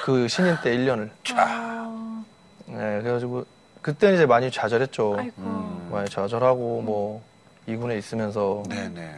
그 0.05 0.27
신인 0.27 0.55
때 0.63 0.75
1년을. 0.77 1.09
아, 1.35 2.23
네, 2.67 3.01
그래가지고 3.01 3.45
그때는 3.81 4.15
이제 4.15 4.25
많이 4.25 4.51
좌절했죠. 4.51 5.15
아이고. 5.17 5.33
음. 5.39 5.89
많이 5.91 6.09
좌절하고 6.09 6.81
뭐 6.81 7.21
이군에 7.67 7.97
있으면서. 7.97 8.63
네, 8.69 8.87
네. 8.89 9.15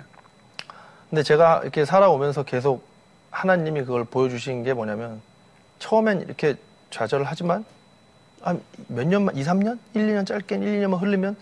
근데 1.10 1.24
제가 1.24 1.62
이렇게 1.63 1.86
살아오면서 1.86 2.43
계속 2.43 2.86
하나님이 3.31 3.81
그걸 3.84 4.03
보여주신 4.05 4.63
게 4.63 4.74
뭐냐면 4.74 5.22
처음엔 5.79 6.22
이렇게 6.22 6.55
좌절을 6.89 7.25
하지만 7.25 7.65
한 8.41 8.62
몇 8.88 9.08
년만, 9.08 9.36
2, 9.36 9.44
3년? 9.44 9.77
1, 9.94 10.08
2년 10.08 10.25
짧게 10.25 10.56
1, 10.56 10.62
2년만 10.82 11.01
흐르면 11.01 11.36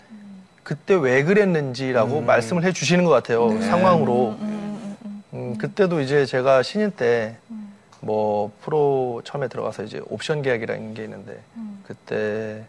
그때 0.62 0.94
왜 0.94 1.22
그랬는지라고 1.22 2.20
음. 2.20 2.26
말씀을 2.26 2.64
해 2.64 2.72
주시는 2.72 3.04
것 3.04 3.10
같아요. 3.10 3.52
네. 3.52 3.60
상황으로. 3.62 4.30
음, 4.30 4.38
음, 4.40 4.96
음, 5.04 5.22
음, 5.32 5.58
그때도 5.58 6.00
이제 6.00 6.26
제가 6.26 6.62
신인 6.64 6.90
때 6.90 7.36
음. 7.50 7.72
뭐 8.00 8.50
프로 8.62 9.22
처음에 9.24 9.46
들어가서 9.48 9.84
이제 9.84 10.00
옵션 10.06 10.42
계약이라는 10.42 10.94
게 10.94 11.04
있는데 11.04 11.40
음. 11.56 11.82
그때 11.86 12.64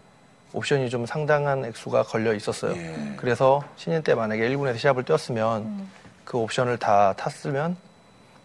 옵션이 0.54 0.90
좀 0.90 1.06
상당한 1.06 1.66
액수가 1.66 2.04
걸려 2.04 2.34
있었어요. 2.34 2.74
예. 2.78 3.14
그래서 3.18 3.64
신인 3.78 4.04
때 4.04 4.14
만약에 4.14 4.48
1군에서 4.50 4.78
시합을 4.78 5.04
뛰었으면 5.04 5.62
음. 5.64 5.92
그 6.24 6.38
옵션을 6.38 6.78
다 6.78 7.14
탔으면 7.14 7.76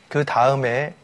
그 0.09 0.25
다음에 0.25 0.95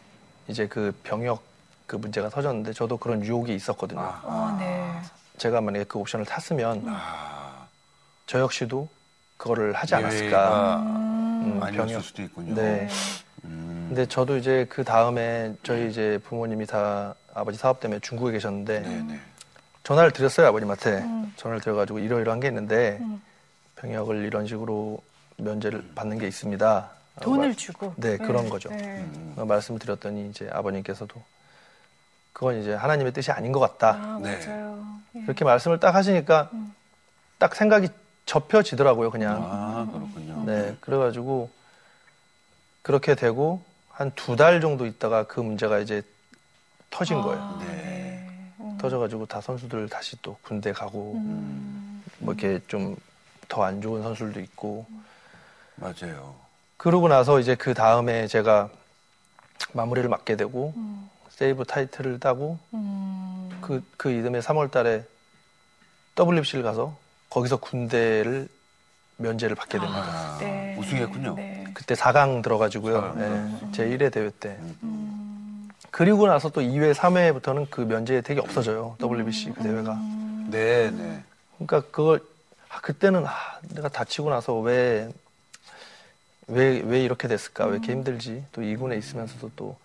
이제 0.49 0.67
그 0.67 0.95
병역 1.03 1.48
그 1.88 1.97
문제가 1.97 2.28
터졌는데 2.28 2.75
저도 2.75 2.99
그런 2.99 3.25
유혹이 3.25 3.52
있었거든요. 3.54 4.00
아, 4.00 4.21
어, 4.23 4.57
네. 4.61 5.00
제가 5.38 5.61
만약에 5.62 5.85
그 5.88 5.99
옵션을 5.99 6.26
탔으면 6.26 6.85
아, 6.87 7.66
저 8.26 8.38
역시도 8.38 8.87
그거를 9.38 9.73
하지 9.73 9.95
않았을까. 9.95 10.21
예외가 10.23 10.76
음. 10.76 11.61
아니었을 11.62 11.76
병역. 11.87 12.02
수도 12.04 12.23
있군요. 12.23 12.54
네. 12.54 12.88
음. 13.45 13.87
근데 13.88 14.04
저도 14.04 14.37
이제 14.37 14.66
그 14.68 14.85
다음에 14.85 15.54
저희 15.62 15.88
이제 15.88 16.21
부모님이 16.25 16.66
다 16.66 17.14
아버지 17.33 17.57
사업 17.57 17.80
때문에 17.80 18.00
중국에 18.00 18.33
계셨는데 18.33 18.80
네, 18.80 19.02
네. 19.09 19.21
전화를 19.85 20.11
드렸어요 20.11 20.49
아버님한테 20.49 20.99
음. 20.99 21.33
전화를 21.37 21.62
드려가지고 21.62 22.00
이러이러한 22.00 22.40
게 22.40 22.49
있는데 22.49 22.99
음. 23.00 23.23
병역을 23.76 24.26
이런 24.26 24.47
식으로 24.47 25.00
면제를 25.38 25.92
받는 25.95 26.18
게 26.18 26.26
있습니다. 26.28 26.90
돈을 27.23 27.47
말- 27.49 27.54
주고. 27.57 27.95
네, 27.97 28.18
그런 28.18 28.50
거죠. 28.50 28.68
네. 28.68 28.99
음. 28.99 29.35
어, 29.38 29.45
말씀을 29.47 29.78
드렸더니 29.80 30.28
이제 30.28 30.50
아버님께서도 30.52 31.14
그건 32.38 32.61
이제 32.61 32.73
하나님의 32.73 33.12
뜻이 33.12 33.33
아닌 33.33 33.50
것 33.50 33.59
같다. 33.59 33.97
아, 34.00 34.21
네. 34.23 34.38
맞아요. 34.47 34.87
예. 35.16 35.23
그렇게 35.23 35.45
말씀을 35.45 35.80
딱 35.80 35.92
하시니까 35.97 36.49
음. 36.52 36.73
딱 37.38 37.57
생각이 37.57 37.88
접혀지더라고요, 38.26 39.11
그냥. 39.11 39.42
아, 39.42 39.88
그렇군요. 39.90 40.45
네, 40.45 40.76
그래가지고 40.80 41.50
그렇게 42.83 43.16
되고 43.16 43.61
한 43.90 44.12
두 44.14 44.37
달 44.37 44.61
정도 44.61 44.87
있다가 44.87 45.25
그 45.25 45.40
문제가 45.40 45.80
이제 45.80 46.02
터진 46.90 47.21
거예요. 47.23 47.42
아, 47.42 47.59
네. 47.61 47.66
네. 47.66 48.52
음. 48.61 48.78
터져가지고 48.78 49.26
다 49.26 49.40
선수들 49.40 49.88
다시 49.88 50.16
또 50.23 50.37
군대 50.42 50.73
가고 50.73 51.14
음. 51.16 52.04
뭐 52.21 52.35
이렇게 52.35 52.61
좀 52.68 52.95
더 53.49 53.64
안 53.64 53.80
좋은 53.80 54.02
선수들도 54.02 54.38
있고 54.40 54.87
맞아요. 55.76 56.37
그러고 56.76 57.09
나서 57.09 57.40
이제 57.40 57.54
그 57.57 57.73
다음에 57.75 58.26
제가 58.28 58.68
마무리를 59.73 60.07
맡게 60.09 60.37
되고 60.37 60.75
세이브 61.38 61.66
타이틀을 61.66 62.18
따고 62.18 62.59
음. 62.75 63.49
그, 63.61 63.80
그 63.97 64.11
이듬해 64.11 64.40
3월 64.40 64.73
달에 64.73 65.04
WBC를 66.18 66.64
가서 66.64 66.97
거기서 67.30 67.59
군대를 67.59 68.49
면제를 69.18 69.54
받게 69.54 69.78
됩니다. 69.78 70.02
아, 70.02 70.37
네. 70.40 70.76
우승했군요. 70.76 71.37
네. 71.37 71.64
그때 71.75 71.95
4강 71.95 72.42
들어가지고요. 72.42 73.14
예, 73.18 73.71
제 73.73 73.87
1회 73.87 74.12
대회 74.12 74.30
때. 74.40 74.59
음. 74.83 75.68
그리고 75.92 76.26
나서 76.26 76.49
또 76.49 76.61
2회, 76.61 76.92
3회부터는 76.92 77.71
그 77.71 77.83
면제 77.83 78.16
혜택이 78.16 78.40
없어져요. 78.40 78.97
WBC 79.00 79.52
그 79.52 79.62
대회가. 79.62 79.95
네, 80.50 80.90
네. 80.90 81.23
그러니까 81.57 81.88
그걸 81.92 82.21
아, 82.68 82.80
그때는 82.80 83.25
아, 83.25 83.61
내가 83.75 83.88
다치고 83.88 84.28
나서 84.30 84.59
왜 84.59 85.09
왜, 86.49 86.80
왜 86.80 87.04
이렇게 87.04 87.28
됐을까? 87.28 87.66
왜 87.66 87.75
이렇게 87.75 87.92
힘들지? 87.92 88.45
또 88.50 88.62
2군에 88.62 88.99
있으면서도 88.99 89.50
또, 89.54 89.76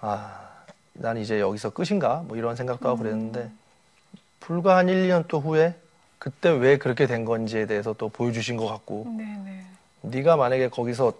아, 0.00 0.53
난 0.94 1.16
이제 1.16 1.40
여기서 1.40 1.70
끝인가? 1.70 2.24
뭐 2.26 2.36
이런 2.36 2.56
생각도 2.56 2.88
하고 2.88 2.98
그랬는데, 2.98 3.50
불과 4.40 4.76
한 4.76 4.88
1, 4.88 5.08
2년 5.08 5.24
또 5.28 5.40
후에, 5.40 5.74
그때 6.18 6.50
왜 6.50 6.78
그렇게 6.78 7.06
된 7.06 7.24
건지에 7.24 7.66
대해서 7.66 7.92
또 7.94 8.08
보여주신 8.08 8.56
것 8.56 8.66
같고, 8.66 9.04
네네. 9.16 9.64
네가 10.02 10.36
만약에 10.36 10.68
거기서 10.68 11.12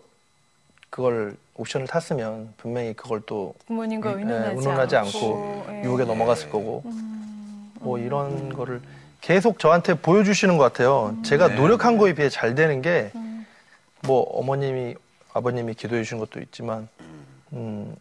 그걸 0.90 1.36
옵션을 1.56 1.86
탔으면 1.86 2.54
분명히 2.56 2.94
그걸 2.94 3.20
또 3.26 3.54
부모님과 3.66 4.10
예, 4.10 4.14
의논하지, 4.16 4.56
의논하지 4.56 4.96
않고 4.96 5.18
않고, 5.18 5.66
예. 5.72 5.82
유혹에 5.84 6.04
넘어갔을 6.04 6.50
거고, 6.50 6.82
음. 6.86 7.72
뭐 7.80 7.98
이런 7.98 8.52
거를 8.52 8.80
계속 9.20 9.58
저한테 9.58 9.94
보여주시는 9.94 10.56
것 10.56 10.64
같아요. 10.64 11.16
제가 11.22 11.48
네. 11.48 11.54
노력한 11.56 11.98
거에 11.98 12.14
비해 12.14 12.28
잘 12.28 12.54
되는 12.54 12.80
게, 12.80 13.10
음. 13.14 13.46
뭐 14.02 14.22
어머님이 14.38 14.94
아버님이 15.32 15.74
기도해 15.74 16.02
주신 16.02 16.18
것도 16.18 16.40
있지만 16.40 16.88
음, 17.52 17.96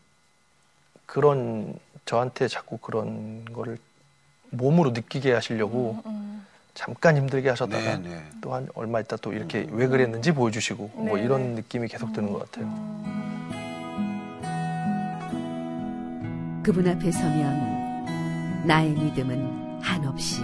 그런 1.06 1.78
저한테 2.06 2.48
자꾸 2.48 2.78
그런 2.78 3.46
거를 3.46 3.78
몸으로 4.50 4.92
느끼게 4.92 5.34
하시려고 5.34 6.02
음. 6.06 6.46
잠깐 6.74 7.18
힘들게 7.18 7.50
하셨다가 7.50 7.98
네, 7.98 8.10
네. 8.10 8.24
또한 8.42 8.68
얼마 8.74 9.00
있다 9.00 9.18
또 9.18 9.32
이렇게 9.32 9.68
왜 9.72 9.88
그랬는지 9.88 10.32
보여주시고 10.32 10.92
뭐 10.96 11.18
네, 11.18 11.24
이런 11.24 11.56
네. 11.56 11.62
느낌이 11.62 11.88
계속 11.88 12.14
드는 12.14 12.34
것 12.34 12.52
같아요. 12.52 12.66
그분 16.64 16.88
앞에 16.88 17.12
서면 17.12 18.66
나의 18.66 18.92
믿음은 18.92 19.82
한없이 19.82 20.42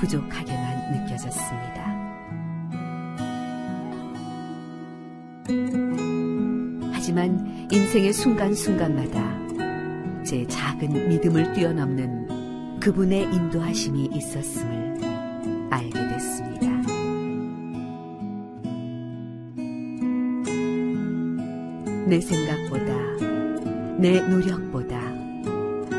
부족하게만 0.00 0.92
느껴졌습니다. 0.92 1.84
하지만 6.92 7.68
인생의 7.70 8.12
순간순간마다 8.12 9.43
제 10.24 10.46
작은 10.46 11.08
믿음을 11.10 11.52
뛰어넘는 11.52 12.80
그분의 12.80 13.24
인도하심이 13.24 14.08
있었음을 14.14 14.94
알게 15.70 16.08
됐습니다. 16.08 16.64
내 22.06 22.20
생각보다, 22.20 22.92
내 23.98 24.20
노력보다 24.28 25.00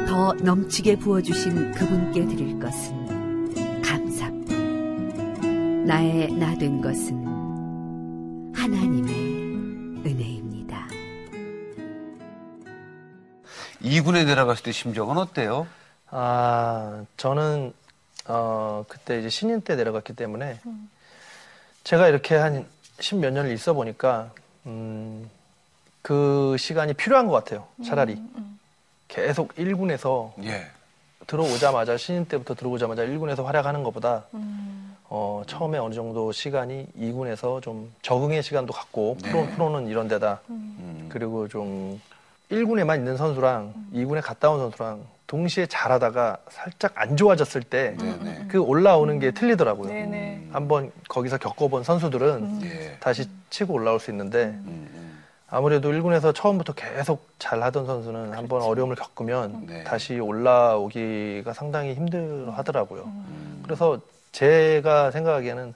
더 0.08 0.34
넘치게 0.34 0.98
부어주신 0.98 1.72
그분께 1.72 2.26
드릴 2.26 2.60
것은 2.60 3.82
감사뿐. 3.82 5.86
나의 5.86 6.32
나 6.34 6.56
된 6.56 6.82
것은 6.82 7.25
2군에 13.96 14.26
내려갔을 14.26 14.64
때 14.64 14.72
심정은 14.72 15.18
어때요? 15.18 15.68
아 16.10 17.06
저는 17.18 17.74
어 18.28 18.84
그때 18.88 19.20
이제 19.20 19.30
신인 19.30 19.62
때 19.62 19.76
내려갔기 19.76 20.14
때문에 20.14 20.60
제가 21.84 22.08
이렇게 22.08 22.36
한 22.36 22.66
십몇 23.00 23.34
년을 23.34 23.52
있어 23.54 23.74
보니까 23.74 24.32
음, 24.66 25.30
그 26.02 26.56
시간이 26.58 26.94
필요한 26.94 27.28
것 27.28 27.34
같아요. 27.34 27.68
차라리 27.86 28.22
계속 29.08 29.54
1군에서 29.56 30.34
예. 30.44 30.68
들어오자마자 31.28 31.98
신인 31.98 32.26
때부터 32.26 32.54
들어오자마자 32.54 33.04
1군에서 33.06 33.44
활약하는 33.44 33.84
것보다 33.84 34.26
음. 34.34 34.96
어, 35.06 35.44
처음에 35.48 35.78
어느 35.78 35.94
정도 35.94 36.32
시간이 36.32 36.88
2군에서 37.00 37.62
좀 37.62 37.94
적응의 38.02 38.44
시간도 38.44 38.74
갖고 38.74 39.18
네. 39.22 39.32
프로, 39.32 39.46
프로는 39.48 39.88
이런 39.88 40.08
데다 40.08 40.42
음. 40.50 41.08
그리고 41.10 41.48
좀 41.48 42.02
1군에만 42.52 42.98
있는 42.98 43.18
선수랑 43.18 43.74
2군에 43.94 44.22
갔다 44.22 44.50
온 44.52 44.60
선수랑 44.60 45.06
동시에 45.28 45.66
잘하다가 45.66 46.38
살짝 46.50 46.94
안 46.96 47.18
좋아졌을 47.18 47.64
때 47.64 47.96
그. 48.48 48.60
올라오는 48.60 49.18
게 49.20 49.32
틀리더라고요. 49.32 49.90
네네. 49.90 50.50
한번 50.52 50.92
거기서 51.10 51.38
겪어본 51.40 51.84
선수들은 51.84 52.62
예. 52.64 52.98
다시 53.00 53.28
치고 53.50 53.74
올라올 53.74 54.00
수 54.00 54.12
있는데 54.12 54.46
음, 54.46 54.88
음. 54.94 55.24
아무래도 55.50 55.92
1군에서 55.92 56.34
처음부터 56.34 56.74
계속 56.74 57.28
잘하던 57.40 57.86
선수는 57.86 58.34
한번 58.34 58.62
어려움을 58.62 58.96
겪으면 58.96 59.66
네. 59.66 59.84
다시 59.84 60.20
올라오기가 60.20 61.54
상당히 61.54 61.96
힘들어 61.96 62.52
하더라고요. 62.52 63.04
음. 63.06 63.62
그래서 63.64 64.00
제가 64.32 65.12
생각하기에는 65.12 65.74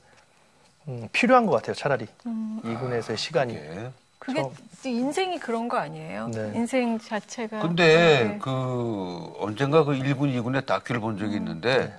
음, 0.90 1.10
필요한 1.12 1.46
것 1.46 1.52
같아요, 1.54 1.76
차라리. 1.76 2.08
음. 2.26 2.62
2군에서의 2.64 3.18
시간이. 3.18 3.56
예. 3.56 3.92
그게. 4.20 4.44
인생이 4.86 5.40
그런 5.40 5.68
거 5.68 5.78
아니에요? 5.78 6.28
네. 6.30 6.52
인생 6.56 7.00
자체가. 7.00 7.60
근데 7.60 8.24
네. 8.24 8.40
그 8.42 9.34
언젠가 9.40 9.84
그 9.84 9.92
1군, 9.94 10.34
2군의 10.42 10.66
다큐를 10.66 11.02
본 11.02 11.18
적이 11.18 11.36
있는데 11.38 11.78
네. 11.88 11.94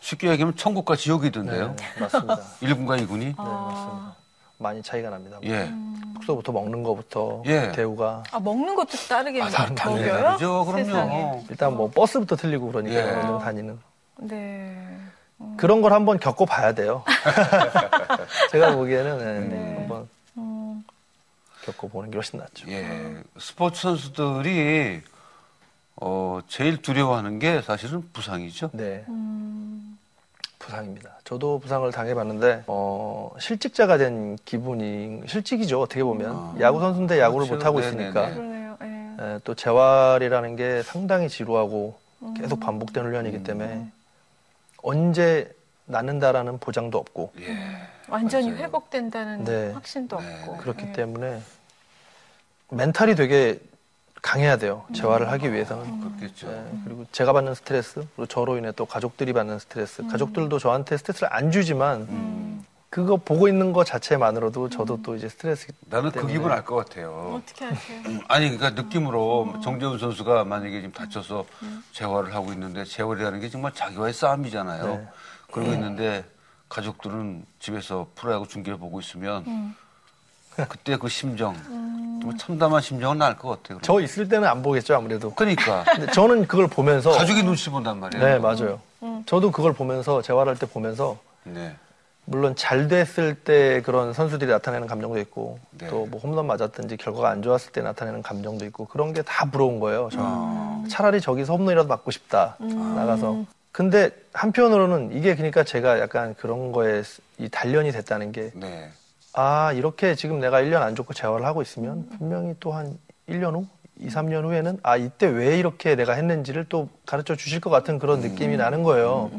쉽게 0.00 0.28
얘기하면 0.30 0.56
천국과 0.56 0.96
지옥이던데요. 0.96 1.74
네, 1.76 1.84
맞습니다. 2.00 2.36
1군과 2.62 3.00
2군이. 3.06 3.18
네, 3.18 3.34
아. 3.38 3.42
맞습니다. 3.42 4.14
많이 4.58 4.82
차이가 4.82 5.08
납니다. 5.08 5.38
예. 5.44 5.72
숙소부터 6.16 6.52
먹는 6.52 6.82
거부터 6.82 7.42
예. 7.46 7.72
대우가 7.72 8.22
아, 8.30 8.38
먹는 8.38 8.74
것도 8.74 8.90
다르게 9.08 9.40
아, 9.40 9.48
다- 9.48 9.74
당연히 9.74 10.02
먹여요? 10.04 10.22
다르죠. 10.22 10.64
그럼요. 10.66 10.84
세상에. 10.84 11.42
일단 11.48 11.76
뭐 11.76 11.90
버스부터 11.90 12.36
틀리고 12.36 12.70
그러니까 12.70 12.94
예. 12.94 13.08
연령 13.14 13.38
다니는 13.38 13.78
네. 14.18 14.76
그런 15.56 15.80
걸 15.80 15.94
한번 15.94 16.18
겪어봐야 16.20 16.74
돼요. 16.74 17.02
제가 18.52 18.74
보기에는 18.76 19.18
네, 19.18 19.56
네. 19.56 19.74
한번 19.78 20.08
음. 20.36 20.84
겪어보는 21.72 22.10
게 22.10 22.16
훨씬 22.16 22.38
낫죠. 22.38 22.68
예. 22.70 23.22
스포츠 23.38 23.82
선수들이 23.82 25.02
어, 25.96 26.40
제일 26.48 26.80
두려워하는 26.80 27.38
게 27.38 27.60
사실은 27.62 28.02
부상이죠. 28.12 28.70
네, 28.72 29.04
음. 29.08 29.98
부상입니다. 30.58 31.18
저도 31.24 31.58
부상을 31.58 31.90
당해봤는데 31.90 32.64
어, 32.66 33.32
실직자가 33.38 33.98
된 33.98 34.36
기분이 34.44 35.22
실직이죠. 35.26 35.80
어떻게 35.80 36.02
보면 36.02 36.30
아. 36.30 36.54
야구 36.60 36.80
선수인데 36.80 37.18
야구를 37.20 37.46
그렇죠. 37.46 37.58
못 37.58 37.66
하고. 37.66 37.80
있으니까 37.80 38.30
그러네요. 38.30 38.76
예. 38.82 39.16
예, 39.20 39.40
또 39.44 39.54
재활이라는 39.54 40.56
게 40.56 40.82
상당히 40.82 41.28
지루하고 41.28 41.98
음. 42.22 42.34
계속 42.34 42.60
반복된 42.60 43.04
훈련이기 43.04 43.38
음. 43.38 43.44
때문에 43.44 43.86
언제 44.82 45.50
낫는다라는 45.86 46.58
보장도 46.58 46.96
없고 46.98 47.32
예. 47.40 47.56
완전히 48.08 48.50
맞아요. 48.50 48.64
회복된다는 48.64 49.44
네. 49.44 49.72
확신도 49.72 50.18
네, 50.20 50.40
없고. 50.42 50.56
그렇기 50.58 50.86
예. 50.88 50.92
때문에 50.92 51.40
멘탈이 52.70 53.14
되게 53.14 53.60
강해야 54.22 54.56
돼요. 54.58 54.84
재활을 54.94 55.30
하기 55.30 55.52
위해서는. 55.52 56.00
그렇겠죠. 56.00 56.48
예, 56.50 56.64
그리고 56.84 57.06
제가 57.10 57.32
받는 57.32 57.54
스트레스, 57.54 57.94
그리고 57.94 58.26
저로 58.26 58.58
인해 58.58 58.70
또 58.76 58.84
가족들이 58.84 59.32
받는 59.32 59.58
스트레스. 59.58 60.06
가족들도 60.06 60.58
저한테 60.58 60.96
스트레스를 60.98 61.28
안 61.32 61.50
주지만 61.50 62.02
음. 62.02 62.64
그거 62.90 63.16
보고 63.16 63.46
있는 63.48 63.72
것 63.72 63.84
자체만으로도 63.86 64.68
저도 64.68 65.00
또 65.02 65.14
이제 65.14 65.28
스트레스. 65.28 65.68
나는 65.88 66.10
그 66.10 66.14
때문에. 66.16 66.32
기분 66.34 66.50
알 66.52 66.64
것 66.64 66.74
같아요. 66.76 67.40
어떻게 67.42 67.64
하세요? 67.64 68.00
아니 68.28 68.56
그러니까 68.56 68.70
느낌으로 68.82 69.54
정재훈 69.62 69.98
선수가 69.98 70.44
만약에 70.44 70.80
지금 70.80 70.92
다쳐서 70.92 71.46
재활을 71.92 72.34
하고 72.34 72.52
있는데 72.52 72.84
재활이라는 72.84 73.40
게 73.40 73.48
정말 73.48 73.72
자기와의 73.72 74.12
싸움이잖아요. 74.12 74.86
네. 74.86 75.08
그러고 75.52 75.72
있는데 75.72 76.24
가족들은 76.68 77.46
집에서 77.60 78.08
프로야구 78.16 78.46
중계를 78.48 78.78
보고 78.78 79.00
있으면 79.00 79.44
음. 79.46 79.74
그때 80.56 80.96
그 80.96 81.08
심정, 81.08 81.54
좀 82.20 82.36
참담한 82.36 82.82
심정은 82.82 83.20
알 83.22 83.36
것 83.36 83.62
같아요. 83.62 83.78
저 83.82 84.00
있을 84.00 84.28
때는 84.28 84.46
안 84.48 84.62
보겠죠, 84.62 84.94
아무래도. 84.94 85.32
그러니까 85.34 85.84
근데 85.96 86.10
저는 86.12 86.46
그걸 86.46 86.66
보면서. 86.66 87.10
가족이 87.12 87.42
눈치 87.42 87.70
본단 87.70 87.98
말이에요. 88.00 88.24
네, 88.24 88.38
맞아요. 88.38 88.80
저도 89.26 89.50
그걸 89.50 89.72
보면서, 89.72 90.20
재활할 90.22 90.56
때 90.56 90.66
보면서, 90.66 91.18
네. 91.44 91.74
물론 92.26 92.54
잘 92.54 92.86
됐을 92.88 93.34
때 93.34 93.80
그런 93.82 94.12
선수들이 94.12 94.50
나타내는 94.50 94.86
감정도 94.86 95.18
있고, 95.20 95.58
네. 95.70 95.88
또뭐 95.88 96.10
홈런 96.22 96.46
맞았든지 96.46 96.98
결과가 96.98 97.30
안 97.30 97.42
좋았을 97.42 97.72
때 97.72 97.80
나타내는 97.80 98.22
감정도 98.22 98.64
있고, 98.66 98.84
그런 98.84 99.12
게 99.14 99.22
다 99.22 99.46
부러운 99.50 99.80
거예요, 99.80 100.10
저는. 100.12 100.24
아. 100.28 100.84
차라리 100.90 101.20
저기서 101.20 101.54
홈런이라도 101.56 101.88
맞고 101.88 102.10
싶다, 102.10 102.56
음. 102.60 102.94
나가서. 102.96 103.44
근데 103.72 104.10
한편으로는 104.34 105.12
이게 105.16 105.34
그러니까 105.36 105.64
제가 105.64 106.00
약간 106.00 106.34
그런 106.34 106.72
거에 106.72 107.02
이 107.38 107.48
단련이 107.48 107.92
됐다는 107.92 108.32
게 108.32 108.50
네. 108.54 108.90
아, 109.32 109.72
이렇게 109.72 110.14
지금 110.14 110.40
내가 110.40 110.60
1년 110.60 110.82
안 110.82 110.94
좋고 110.94 111.14
재활을 111.14 111.46
하고 111.46 111.62
있으면 111.62 112.08
분명히 112.18 112.54
또 112.60 112.72
한 112.72 112.98
1년 113.28 113.54
후, 113.54 113.66
2, 113.98 114.08
3년 114.08 114.44
후에는 114.44 114.78
아, 114.82 114.96
이때 114.96 115.26
왜 115.28 115.58
이렇게 115.58 115.94
내가 115.94 116.14
했는지를 116.14 116.66
또 116.68 116.88
가르쳐 117.06 117.36
주실 117.36 117.60
것 117.60 117.70
같은 117.70 117.98
그런 117.98 118.20
느낌이 118.20 118.56
나는 118.56 118.82
거예요. 118.82 119.30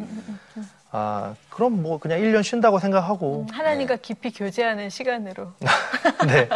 아, 0.91 1.35
그럼 1.49 1.81
뭐 1.81 1.97
그냥 1.99 2.19
1년 2.19 2.43
쉰다고 2.43 2.79
생각하고 2.79 3.47
하나님과 3.51 3.97
깊이 3.97 4.31
교제하는 4.31 4.89
시간으로. 4.89 5.51
네. 6.27 6.49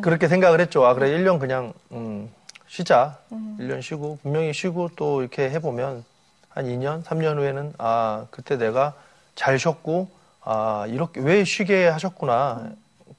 그렇게 0.00 0.28
생각을 0.28 0.60
했죠. 0.60 0.84
아, 0.86 0.94
그래, 0.94 1.10
1년 1.10 1.38
그냥, 1.38 1.72
음, 1.92 2.30
쉬자. 2.66 3.18
1년 3.58 3.80
쉬고, 3.82 4.18
분명히 4.22 4.52
쉬고 4.52 4.90
또 4.96 5.20
이렇게 5.20 5.50
해보면 5.50 6.04
한 6.50 6.64
2년, 6.66 7.02
3년 7.04 7.36
후에는 7.38 7.74
아, 7.78 8.26
그때 8.30 8.56
내가 8.56 8.94
잘 9.34 9.58
쉬었고, 9.58 10.08
아, 10.50 10.86
이렇게, 10.88 11.20
왜 11.20 11.44
쉬게 11.44 11.88
하셨구나. 11.88 12.70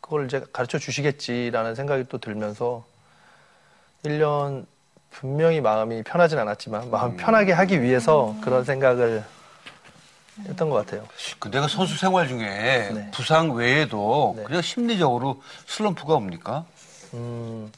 그걸 0.02 0.26
이제 0.26 0.44
가르쳐 0.52 0.80
주시겠지라는 0.80 1.76
생각이 1.76 2.06
또 2.10 2.18
들면서 2.18 2.84
1년 4.04 4.66
분명히 5.12 5.62
마음이 5.62 6.02
편하진 6.02 6.40
않았지만 6.40 6.90
마음 6.90 7.18
편하게 7.18 7.52
하기 7.52 7.84
위해서 7.84 8.36
그런 8.42 8.64
생각을 8.64 9.24
했던 10.46 10.72
것 10.72 10.78
같아요. 10.78 11.08
그 11.38 11.52
내가 11.52 11.68
선수 11.68 12.00
생활 12.00 12.28
중에 12.28 12.92
네. 12.96 13.12
부상 13.12 13.52
외에도 13.52 14.34
네. 14.36 14.46
그냥 14.46 14.64
심리적으로 14.64 15.44
슬럼프가 15.68 16.16
옵니까? 16.16 16.66
음, 17.14 17.72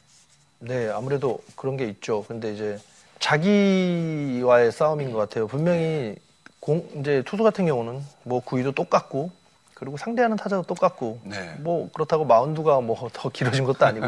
네, 0.60 0.88
아무래도 0.88 1.42
그런 1.56 1.76
게 1.76 1.88
있죠. 1.88 2.24
근데 2.26 2.54
이제 2.54 2.78
자기와의 3.18 4.72
싸움인 4.72 5.12
것 5.12 5.18
같아요. 5.18 5.46
분명히 5.46 6.16
공, 6.58 6.88
이제 6.96 7.22
투수 7.26 7.42
같은 7.42 7.66
경우는 7.66 8.02
뭐 8.22 8.40
구위도 8.40 8.72
똑같고, 8.72 9.41
그리고 9.82 9.96
상대하는 9.96 10.36
타자도 10.36 10.62
똑같고, 10.62 11.18
네. 11.24 11.56
뭐 11.58 11.90
그렇다고 11.92 12.24
마운드가 12.24 12.80
뭐 12.80 13.10
더 13.12 13.28
길어진 13.30 13.64
것도 13.64 13.84
아니고, 13.84 14.06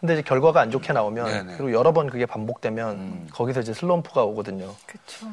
근데 0.00 0.14
이제 0.14 0.22
결과가 0.22 0.60
안 0.60 0.72
좋게 0.72 0.92
나오면, 0.92 1.26
네네. 1.26 1.56
그리고 1.58 1.72
여러 1.72 1.92
번 1.92 2.10
그게 2.10 2.26
반복되면, 2.26 2.90
음. 2.96 3.28
거기서 3.32 3.60
이제 3.60 3.72
슬럼프가 3.72 4.24
오거든요. 4.24 4.74
그쵸. 4.84 5.28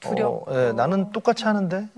두렵고. 0.00 0.44
어, 0.50 0.54
예, 0.68 0.72
나는 0.72 1.10
똑같이 1.10 1.44
하는데, 1.44 1.88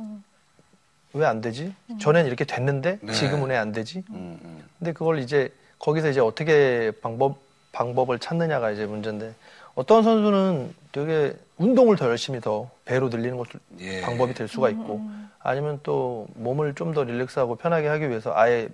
왜안 1.14 1.40
되지? 1.40 1.74
전엔 2.00 2.26
이렇게 2.26 2.44
됐는데, 2.44 3.00
네. 3.02 3.12
지금은 3.12 3.50
왜 3.50 3.56
안 3.56 3.72
되지? 3.72 4.04
음, 4.10 4.38
음. 4.44 4.64
근데 4.78 4.92
그걸 4.92 5.18
이제 5.18 5.52
거기서 5.80 6.10
이제 6.10 6.20
어떻게 6.20 6.92
방법 7.02 7.38
방법을 7.72 8.20
찾느냐가 8.20 8.70
이제 8.70 8.86
문제인데 8.86 9.34
어떤 9.74 10.04
선수는 10.04 10.74
되게 10.92 11.34
운동을 11.62 11.96
더 11.96 12.06
열심히 12.08 12.40
더 12.40 12.68
배로 12.84 13.08
늘리는 13.08 13.36
것도 13.36 13.58
예. 13.80 14.00
방법이 14.00 14.34
될 14.34 14.48
수가 14.48 14.68
있고 14.70 15.00
아니면 15.40 15.78
또 15.82 16.26
몸을 16.34 16.74
좀 16.74 16.92
더 16.92 17.04
릴렉스하고 17.04 17.56
편하게 17.56 17.88
하기 17.88 18.08
위해서 18.10 18.32
아예 18.34 18.68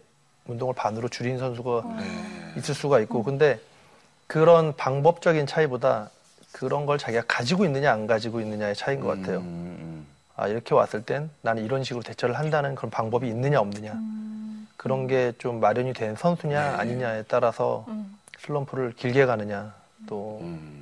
운동을 0.46 0.74
반으로 0.74 1.08
줄인 1.08 1.38
선수가 1.38 1.82
네. 1.98 2.04
있을 2.56 2.74
수가 2.74 3.00
있고 3.00 3.22
근데 3.22 3.60
그런 4.26 4.74
방법적인 4.76 5.46
차이보다 5.46 6.10
그런 6.52 6.86
걸 6.86 6.96
자기가 6.98 7.24
가지고 7.28 7.64
있느냐 7.66 7.92
안 7.92 8.06
가지고 8.06 8.40
있느냐의 8.40 8.74
차이인 8.74 9.00
것 9.00 9.08
같아요. 9.08 9.38
음, 9.40 10.06
아 10.36 10.48
이렇게 10.48 10.74
왔을 10.74 11.02
땐 11.02 11.28
나는 11.42 11.64
이런 11.64 11.84
식으로 11.84 12.02
대처를 12.02 12.38
한다는 12.38 12.74
그런 12.74 12.90
방법이 12.90 13.28
있느냐 13.28 13.60
없느냐 13.60 13.92
그런 14.78 15.06
게 15.06 15.32
좀 15.38 15.60
마련이 15.60 15.92
된 15.92 16.16
선수냐 16.16 16.70
네. 16.72 16.76
아니냐에 16.78 17.24
따라서 17.28 17.84
음. 17.88 18.16
슬럼프를 18.38 18.92
길게 18.96 19.26
가느냐 19.26 19.74
또 20.06 20.38
음. 20.40 20.77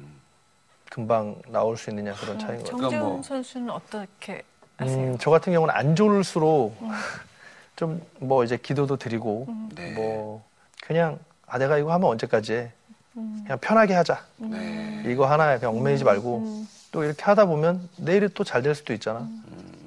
금방 1.00 1.34
나올 1.48 1.76
수 1.76 1.90
있느냐 1.90 2.14
그런 2.14 2.38
차이인 2.38 2.62
것 2.62 2.64
같아요. 2.64 2.80
정재훈 2.80 2.88
그러니까 2.90 3.08
뭐- 3.16 3.22
선수는 3.22 3.68
어떻게 3.70 4.42
아세요? 4.78 4.96
음, 4.98 5.16
저 5.20 5.30
같은 5.30 5.52
경우는 5.52 5.74
안 5.74 5.94
좋을수록 5.94 6.74
좀 7.76 8.00
뭐 8.18 8.42
이제 8.44 8.56
기도도 8.56 8.96
드리고 8.96 9.46
네. 9.74 9.92
뭐 9.92 10.42
그냥 10.82 11.18
아 11.46 11.58
내가 11.58 11.76
이거 11.76 11.92
하면 11.92 12.08
언제까지 12.08 12.54
해 12.54 12.72
그냥 13.12 13.58
편하게 13.60 13.92
하자 13.92 14.24
네. 14.38 15.02
이거 15.04 15.26
하나에 15.26 15.58
그냥 15.58 15.76
얽매이지 15.76 16.02
말고 16.04 16.64
또 16.92 17.04
이렇게 17.04 17.22
하다 17.24 17.44
보면 17.44 17.86
내일이 17.98 18.30
또 18.32 18.42
잘 18.42 18.62
될 18.62 18.74
수도 18.74 18.94
있잖아. 18.94 19.28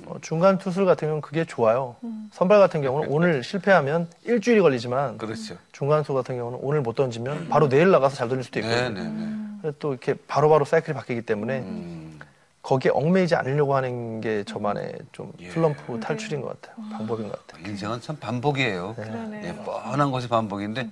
어, 0.06 0.16
중간 0.22 0.60
투수 0.60 0.86
같은 0.86 1.08
경우는 1.08 1.22
그게 1.22 1.44
좋아요. 1.46 1.96
선발 2.34 2.60
같은 2.60 2.84
경우는 2.84 3.10
오늘 3.10 3.44
실패하면 3.44 4.08
일주일이 4.26 4.62
걸리지만 4.62 5.18
그렇죠. 5.18 5.56
중간 5.72 6.02
투수 6.04 6.14
같은 6.14 6.38
경우는 6.38 6.60
오늘 6.62 6.82
못 6.82 6.94
던지면 6.94 7.50
바로 7.50 7.68
내일 7.68 7.90
나가서 7.90 8.16
잘 8.16 8.30
던질 8.30 8.44
수도 8.44 8.60
있고 8.60 8.70
네, 8.70 8.90
네, 8.90 9.04
네. 9.04 9.36
또 9.80 9.92
이렇게 9.92 10.14
바로 10.28 10.50
바로 10.50 10.66
사이클이 10.66 10.96
바뀌기 10.96 11.22
때문에 11.24 11.60
음. 11.60 12.20
거기에 12.62 12.92
얽매이지 12.94 13.36
않으려고 13.36 13.76
하는 13.76 14.22
게 14.22 14.44
저만의 14.44 14.94
좀 15.12 15.32
예. 15.40 15.50
슬럼프 15.50 16.00
탈출인 16.00 16.42
것 16.42 16.62
같아요. 16.62 16.86
방법인 16.92 17.30
것 17.30 17.48
같아요. 17.48 17.68
인생은 17.70 18.02
참 18.02 18.18
반복이에요. 18.18 18.96
그러네요. 18.96 19.48
예, 19.48 19.56
뻔한 19.64 20.12
것이 20.12 20.28
반복인데 20.28 20.90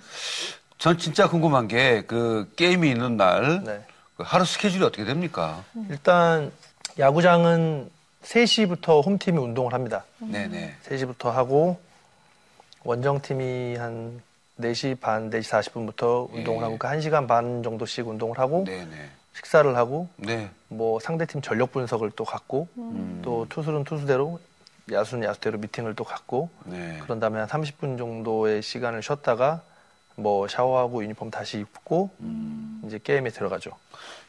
전 0.78 0.98
진짜 0.98 1.28
궁금한 1.30 1.68
게 1.68 2.04
그 2.08 2.52
게임이 2.56 2.90
있는 2.90 3.18
날 3.18 3.64
네. 3.64 3.86
그 4.16 4.24
하루 4.26 4.46
스케줄이 4.46 4.84
어떻게 4.84 5.04
됩니까? 5.06 5.64
일단 5.90 6.52
야구장은 6.98 7.90
3시부터 8.24 9.06
홈팀이 9.06 9.38
운동을 9.38 9.74
합니다. 9.74 10.06
네네. 10.20 10.78
3시부터 10.88 11.30
하고 11.32 11.80
원정팀이 12.84 13.76
한 13.76 14.22
4시 14.60 15.00
반, 15.00 15.30
4시 15.30 15.72
40분부터 15.72 16.34
운동을 16.34 16.62
예. 16.62 16.64
하고 16.64 16.78
그 16.78 16.88
1시간 16.88 17.28
반 17.28 17.64
정도씩 17.64 18.08
운동을 18.08 18.38
하고 18.40 18.64
네네. 18.66 19.10
식사를 19.34 19.76
하고 19.76 20.10
네. 20.16 20.50
뭐 20.68 21.00
상대팀 21.00 21.42
전력 21.42 21.72
분석을 21.72 22.12
또 22.16 22.24
갖고 22.24 22.68
음. 22.78 23.22
또 23.24 23.46
투수는 23.50 23.84
투수대로 23.84 24.40
야수는 24.92 25.28
야수대로 25.28 25.60
미팅을 25.60 25.96
또 25.96 26.04
갖고 26.04 26.50
네. 26.66 26.98
그런 27.04 27.20
다음에 27.20 27.40
한 27.40 27.48
30분 27.48 27.98
정도의 27.98 28.62
시간을 28.62 29.04
쉬었다가 29.04 29.62
뭐 30.16 30.48
샤워하고 30.48 31.04
유니폼 31.04 31.30
다시 31.30 31.60
입고 31.60 32.10
음. 32.22 32.82
이제 32.86 33.00
게임에 33.02 33.30
들어가죠. 33.30 33.72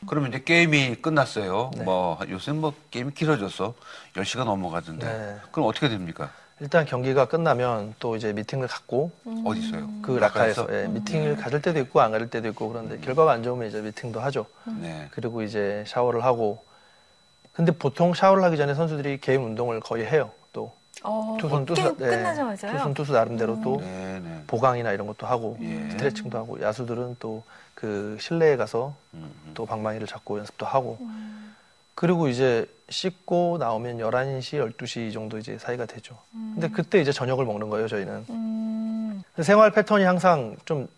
그러면 0.06 0.30
이제 0.30 0.42
게임이 0.44 0.96
끝났어요. 0.96 1.70
네. 1.76 1.84
뭐 1.84 2.18
요새는 2.28 2.60
뭐 2.60 2.74
게임이 2.90 3.14
길어져서 3.14 3.74
10시가 4.14 4.44
넘어가던데. 4.44 5.06
네. 5.06 5.36
그럼 5.50 5.68
어떻게 5.68 5.88
됩니까? 5.88 6.30
일단 6.60 6.84
경기가 6.84 7.26
끝나면 7.26 7.94
또 8.00 8.16
이제 8.16 8.32
미팅을 8.32 8.66
갖고 8.66 9.10
어디 9.44 9.60
있어요? 9.60 9.88
그 10.02 10.12
라카에서 10.12 10.66
예, 10.70 10.88
미팅을 10.88 11.36
가질 11.36 11.62
때도 11.62 11.78
있고 11.80 12.00
안 12.00 12.10
가질 12.10 12.30
때도 12.30 12.48
있고 12.48 12.68
그런데 12.68 12.98
결과가 12.98 13.30
안 13.32 13.42
좋으면 13.42 13.68
이제 13.68 13.80
미팅도 13.80 14.18
하죠. 14.20 14.46
네. 14.80 15.08
그리고 15.12 15.42
이제 15.42 15.84
샤워를 15.86 16.24
하고 16.24 16.64
근데 17.52 17.72
보통 17.72 18.14
샤워를 18.14 18.42
하기 18.44 18.56
전에 18.56 18.74
선수들이 18.74 19.20
개인 19.20 19.42
운동을 19.42 19.80
거의 19.80 20.06
해요. 20.06 20.30
또 20.52 20.72
어, 21.04 21.36
투수는 21.40 21.64
투수 21.66 21.82
게임 21.82 21.96
예, 22.00 22.16
끝나자마자요? 22.16 22.72
투수는 22.72 22.94
투수 22.94 23.12
나름대로 23.12 23.60
또 23.62 23.76
네 23.80 24.20
네. 24.20 24.42
보강이나 24.48 24.92
이런 24.92 25.06
것도 25.06 25.26
하고 25.26 25.56
예. 25.60 25.90
스트레칭도 25.90 26.36
하고 26.38 26.60
야수들은 26.60 27.16
또 27.20 27.42
그 27.78 28.16
실내에 28.20 28.56
가서 28.56 28.92
음, 29.14 29.30
음. 29.46 29.52
또 29.54 29.64
방망이를 29.64 30.08
잡고 30.08 30.38
연습도 30.40 30.66
하고 30.66 30.98
그리고 31.94 32.26
이제 32.26 32.66
씻고 32.90 33.58
나오면 33.58 33.98
11시, 33.98 34.74
12시 34.76 35.12
정도 35.12 35.38
이제 35.38 35.58
사이가 35.58 35.86
되죠. 35.86 36.16
근데 36.32 36.68
그때 36.68 37.00
이제 37.00 37.12
저녁을 37.12 37.44
먹는 37.44 37.68
거예요, 37.68 37.86
저희는. 37.88 38.24
음, 38.30 39.22
생활 39.40 39.70
패턴이 39.70 40.04
항상 40.04 40.56
좀 40.64 40.88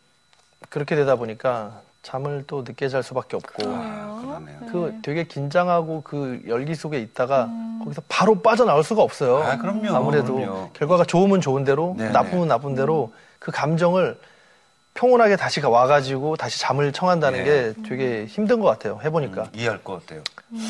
그렇게 0.69 0.95
되다 0.95 1.17
보니까 1.17 1.83
잠을 2.03 2.45
또 2.47 2.63
늦게 2.63 2.89
잘 2.89 3.03
수밖에 3.03 3.37
없고 3.37 3.63
아, 3.67 4.21
그러네요. 4.23 4.59
그 4.71 4.99
되게 5.03 5.25
긴장하고 5.25 6.03
그 6.03 6.41
열기 6.47 6.75
속에 6.75 6.99
있다가 7.01 7.51
거기서 7.83 8.03
바로 8.09 8.41
빠져나올 8.41 8.85
수가 8.85 9.03
없어요. 9.03 9.39
아, 9.39 9.59
그럼요. 9.59 9.95
아무래도 9.95 10.37
그럼요. 10.37 10.71
결과가 10.73 11.05
좋으면 11.05 11.41
좋은 11.41 11.65
대로 11.65 11.95
네네. 11.99 12.13
나쁘면 12.13 12.49
나쁜 12.49 12.75
대로 12.75 13.13
그 13.39 13.51
감정을 13.51 14.19
평온하게 14.95 15.37
다시 15.37 15.61
와가지고 15.61 16.37
다시 16.37 16.61
잠을 16.61 16.93
청한다는 16.93 17.45
네. 17.45 17.45
게 17.45 17.75
되게 17.89 18.27
힘든 18.27 18.61
것 18.61 18.69
같아요. 18.69 19.01
해보니까. 19.03 19.51
이해할 19.55 19.83
것 19.83 20.01
같아요. 20.01 20.23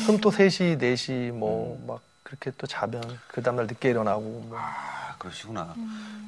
그럼 0.05 0.19
또 0.21 0.29
3시, 0.31 0.77
4시 0.79 1.31
뭐 1.31 1.77
막 1.87 2.01
그렇게 2.23 2.51
또 2.57 2.65
자면 2.65 3.01
그 3.27 3.41
다음날 3.43 3.67
늦게 3.67 3.89
일어나고 3.89 4.21
뭐. 4.21 4.57
아, 4.57 5.15
그러시구나. 5.17 5.75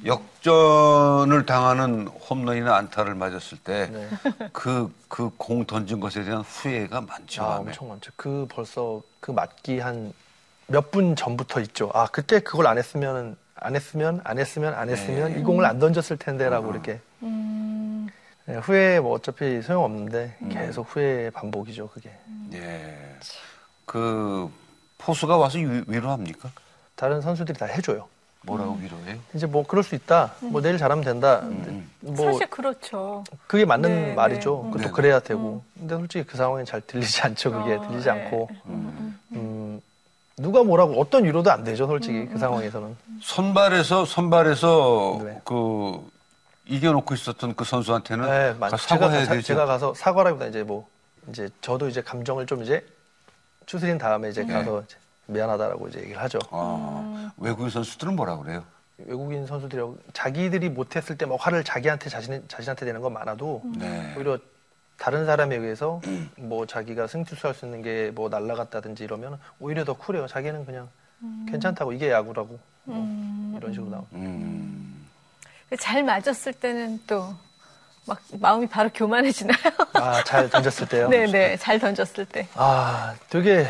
역전을 0.04 1.46
당하는 1.46 2.08
홈런이나 2.08 2.76
안타를 2.76 3.14
맞았을 3.14 3.58
때 3.58 3.88
네. 3.90 4.08
그그공 4.52 5.64
던진 5.66 6.00
것에 6.00 6.24
대한 6.24 6.42
후회가 6.42 7.00
많죠. 7.00 7.42
아. 7.42 7.56
엄청 7.56 7.88
많죠. 7.88 8.12
그 8.16 8.46
벌써 8.50 9.00
그 9.20 9.30
맞기 9.30 9.78
한 9.80 10.12
몇 10.66 10.90
분 10.90 11.14
전부터 11.14 11.60
있죠. 11.60 11.90
아, 11.92 12.06
그때 12.10 12.40
그걸 12.40 12.66
안 12.66 12.78
했으면, 12.78 13.36
안 13.54 13.76
했으면, 13.76 14.22
안 14.24 14.38
했으면, 14.38 14.72
안 14.72 14.88
했으면 14.88 15.34
네. 15.34 15.38
이 15.38 15.42
공을 15.42 15.62
안 15.66 15.78
던졌을 15.78 16.16
텐데라고 16.16 16.68
어. 16.68 16.70
이렇게. 16.70 17.00
음, 17.22 18.08
네, 18.46 18.56
후회 18.56 18.98
뭐 18.98 19.12
어차피 19.12 19.60
소용없는데 19.60 20.36
음. 20.40 20.48
계속 20.48 20.86
후회 20.88 21.28
반복이죠, 21.30 21.88
그게. 21.88 22.10
예. 22.54 23.13
그 23.94 24.50
포수가 24.98 25.36
와서 25.36 25.56
위, 25.58 25.82
위로합니까? 25.86 26.50
다른 26.96 27.20
선수들이 27.20 27.56
다 27.56 27.66
해줘요. 27.66 28.08
뭐라고 28.42 28.74
위로해요? 28.82 29.18
이제 29.34 29.46
뭐 29.46 29.64
그럴 29.64 29.84
수 29.84 29.94
있다. 29.94 30.34
뭐 30.40 30.60
내일 30.60 30.78
잘하면 30.78 31.04
된다. 31.04 31.38
음. 31.44 31.88
뭐 32.00 32.32
사실 32.32 32.48
그렇죠. 32.48 33.22
그게 33.46 33.64
맞는 33.64 33.88
네, 34.08 34.14
말이죠. 34.14 34.62
네. 34.64 34.70
그것도 34.72 34.88
네. 34.88 34.90
그래야 34.90 35.20
되고. 35.20 35.62
근데 35.78 35.94
솔직히 35.94 36.24
그 36.26 36.36
상황엔 36.36 36.66
잘 36.66 36.80
들리지 36.80 37.22
않죠. 37.22 37.52
그게 37.52 37.74
어, 37.74 37.88
들리지 37.88 38.04
네. 38.06 38.10
않고. 38.10 38.48
음. 38.66 39.18
음, 39.32 39.80
누가 40.38 40.64
뭐라고 40.64 41.00
어떤 41.00 41.22
위로도 41.24 41.52
안 41.52 41.62
되죠, 41.62 41.86
솔직히 41.86 42.26
그 42.26 42.36
상황에서는. 42.36 42.96
선발에서 43.22 44.04
선발에서 44.06 45.20
네. 45.22 45.40
그 45.44 46.04
이겨놓고 46.66 47.14
있었던 47.14 47.54
그 47.54 47.64
선수한테는 47.64 48.24
네, 48.28 48.54
사과해야 48.76 49.20
제가, 49.20 49.28
가- 49.28 49.34
되죠. 49.36 49.42
제가 49.46 49.66
가서 49.66 49.94
사과라기보다 49.94 50.46
이제 50.48 50.64
뭐 50.64 50.88
이제 51.28 51.48
저도 51.60 51.88
이제 51.88 52.02
감정을 52.02 52.46
좀 52.46 52.64
이제 52.64 52.84
추스린 53.66 53.98
다음에 53.98 54.28
이제 54.30 54.44
가서 54.44 54.82
이제 54.82 54.96
미안하다라고 55.26 55.88
이제 55.88 56.00
얘기를 56.00 56.20
하죠. 56.22 56.38
아, 56.50 57.30
외국인 57.38 57.70
선수들은 57.70 58.14
뭐라 58.16 58.36
그래요? 58.38 58.64
외국인 58.98 59.46
선수들이라고 59.46 59.98
자기들이 60.12 60.68
못했을 60.68 61.16
때 61.18 61.26
막 61.26 61.36
화를 61.40 61.64
자기한테 61.64 62.08
자신 62.10 62.42
자신한테 62.48 62.86
내는 62.86 63.00
건 63.00 63.12
많아도 63.12 63.62
네. 63.76 64.14
오히려 64.16 64.38
다른 64.98 65.26
사람에 65.26 65.56
의해서 65.56 66.00
뭐 66.36 66.66
자기가 66.66 67.06
승투수할 67.08 67.54
수 67.54 67.64
있는 67.66 67.82
게 67.82 68.12
뭐 68.14 68.28
날라갔다든지 68.28 69.02
이러면 69.04 69.38
오히려 69.58 69.84
더 69.84 69.94
쿨해요. 69.94 70.26
자기는 70.28 70.64
그냥 70.66 70.88
괜찮다고 71.50 71.92
이게 71.92 72.10
야구라고 72.10 72.58
뭐 72.84 73.56
이런 73.58 73.72
식으로 73.72 73.90
나오고. 73.90 74.06
음, 74.12 75.06
잘 75.80 76.04
맞았을 76.04 76.52
때는 76.52 77.00
또 77.06 77.34
막 78.06 78.20
마음이 78.38 78.66
바로 78.66 78.90
교만해지나요? 78.92 79.56
아 79.94 80.22
잘 80.24 80.48
던졌을 80.50 80.88
때요. 80.88 81.08
네네, 81.08 81.56
잘 81.56 81.78
던졌을 81.78 82.26
때. 82.26 82.46
아 82.54 83.14
되게 83.30 83.66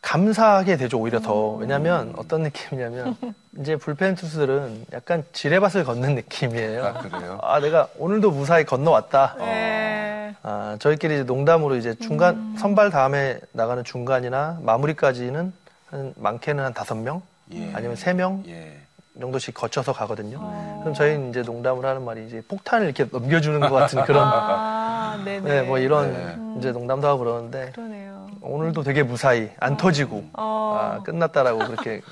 감사하게 0.00 0.76
되죠 0.76 0.98
오히려 0.98 1.20
더 1.20 1.52
왜냐하면 1.52 2.12
어떤 2.16 2.42
느낌이냐면 2.42 3.16
이제 3.58 3.76
불펜 3.76 4.14
투수들은 4.14 4.86
약간 4.92 5.24
지뢰밭을 5.32 5.84
걷는 5.84 6.14
느낌이에요. 6.14 6.84
아, 6.84 6.92
그래요? 7.00 7.38
아 7.42 7.60
내가 7.60 7.88
오늘도 7.98 8.30
무사히 8.30 8.64
건너왔다. 8.64 9.36
네. 9.38 10.34
아, 10.42 10.76
저희끼리 10.78 11.14
이제 11.14 11.22
농담으로 11.22 11.76
이제 11.76 11.94
중간, 11.94 12.54
선발 12.58 12.90
다음에 12.90 13.38
나가는 13.52 13.82
중간이나 13.82 14.58
마무리까지는 14.62 15.52
한 15.90 16.12
많게는 16.16 16.62
한 16.64 16.74
다섯 16.74 16.96
명 16.96 17.22
예. 17.52 17.70
아니면 17.74 17.96
세 17.96 18.12
명 18.12 18.42
예. 18.46 18.78
정도씩 19.20 19.54
거쳐서 19.54 19.92
가거든요. 19.92 20.38
그럼 20.80 20.94
저희는 20.94 21.30
이제 21.30 21.42
농담을 21.42 21.84
하는 21.84 22.04
말이 22.04 22.26
이제 22.26 22.42
폭탄을 22.46 22.86
이렇게 22.86 23.04
넘겨주는 23.10 23.60
것 23.60 23.70
같은 23.70 24.02
그런, 24.04 24.26
아, 24.26 25.20
네네. 25.24 25.40
네, 25.40 25.62
뭐 25.62 25.78
이런 25.78 26.12
네. 26.12 26.58
이제 26.58 26.72
농담도 26.72 27.06
하고 27.06 27.20
그러는데 27.20 27.70
그러네요. 27.74 28.26
오늘도 28.40 28.82
되게 28.82 29.02
무사히 29.02 29.50
안 29.60 29.76
터지고 29.76 30.24
어. 30.34 30.78
아, 30.78 31.02
끝났다라고 31.02 31.58
그렇게 31.60 32.02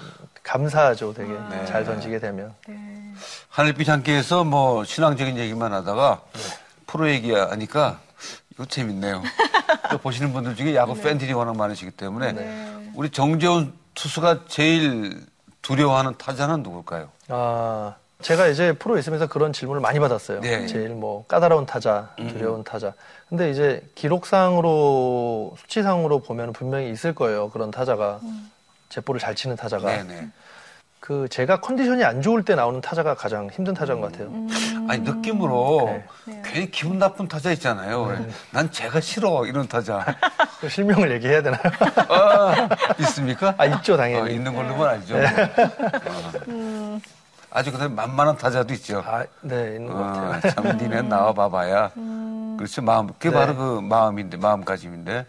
감사하죠 0.42 1.12
되게 1.14 1.32
네. 1.50 1.64
잘 1.66 1.84
던지게 1.84 2.20
되면. 2.20 2.54
네. 2.68 3.12
하늘빛 3.48 3.88
함께해서 3.88 4.44
뭐 4.44 4.84
신앙적인 4.84 5.36
얘기만 5.38 5.72
하다가 5.72 6.22
프로 6.86 7.10
얘기하니까 7.10 7.98
이거 8.50 8.64
재밌네요. 8.64 9.22
또 9.90 9.98
보시는 9.98 10.32
분들 10.32 10.56
중에 10.56 10.74
야구 10.74 10.94
팬들이 10.94 11.32
워낙 11.32 11.56
많으시기 11.56 11.90
때문에 11.90 12.32
네. 12.32 12.90
우리 12.94 13.10
정재훈 13.10 13.72
투수가 13.94 14.44
제일 14.46 15.26
두려워하는 15.62 16.14
타자는 16.18 16.62
누굴까요? 16.62 17.08
아, 17.28 17.94
제가 18.20 18.48
이제 18.48 18.72
프로 18.72 18.98
있으면서 18.98 19.26
그런 19.26 19.52
질문을 19.52 19.80
많이 19.80 19.98
받았어요. 19.98 20.40
네. 20.40 20.66
제일 20.66 20.90
뭐 20.90 21.24
까다로운 21.26 21.66
타자, 21.66 22.10
두려운 22.16 22.62
타자. 22.64 22.92
근데 23.28 23.50
이제 23.50 23.82
기록상으로, 23.94 25.54
수치상으로 25.58 26.20
보면 26.20 26.52
분명히 26.52 26.90
있을 26.90 27.14
거예요. 27.14 27.50
그런 27.50 27.70
타자가. 27.70 28.20
제볼을 28.90 29.18
잘 29.20 29.34
치는 29.34 29.56
타자가. 29.56 29.88
네네. 30.02 30.28
그 31.02 31.26
제가 31.28 31.58
컨디션이 31.60 32.04
안 32.04 32.22
좋을 32.22 32.44
때 32.44 32.54
나오는 32.54 32.80
타자가 32.80 33.16
가장 33.16 33.50
힘든 33.50 33.74
타자인 33.74 34.00
것 34.00 34.12
같아요. 34.12 34.28
아니 34.88 35.00
느낌으로 35.00 35.82
네. 35.86 36.04
네. 36.26 36.42
괜히 36.44 36.70
기분 36.70 37.00
나쁜 37.00 37.26
타자 37.26 37.50
있잖아요. 37.50 38.16
난 38.52 38.70
제가 38.70 39.00
싫어 39.00 39.44
이런 39.44 39.66
타자 39.66 40.06
그 40.60 40.68
실명을 40.68 41.10
얘기해야 41.10 41.42
되나요? 41.42 41.60
아, 42.08 42.68
있습니까? 43.00 43.52
아, 43.58 43.66
있죠, 43.66 43.94
어, 43.94 43.96
당연히. 43.96 44.32
있는 44.32 44.54
걸로만 44.54 44.88
알죠. 44.90 45.16
어. 46.46 47.00
아주 47.50 47.72
그다음 47.72 47.96
만만한 47.96 48.36
타자도 48.36 48.72
있죠. 48.74 49.02
아, 49.04 49.24
네, 49.40 49.74
있는 49.74 49.88
것 49.88 49.94
어, 49.96 50.04
같아요. 50.04 50.52
참 50.54 50.78
니네 50.78 51.02
나와 51.02 51.32
봐봐야. 51.32 51.90
그렇죠 52.58 52.80
마음 52.80 53.08
그게 53.08 53.30
네. 53.30 53.34
바로 53.34 53.56
그 53.56 53.80
마음인데 53.80 54.36
마음가짐인데. 54.36 55.26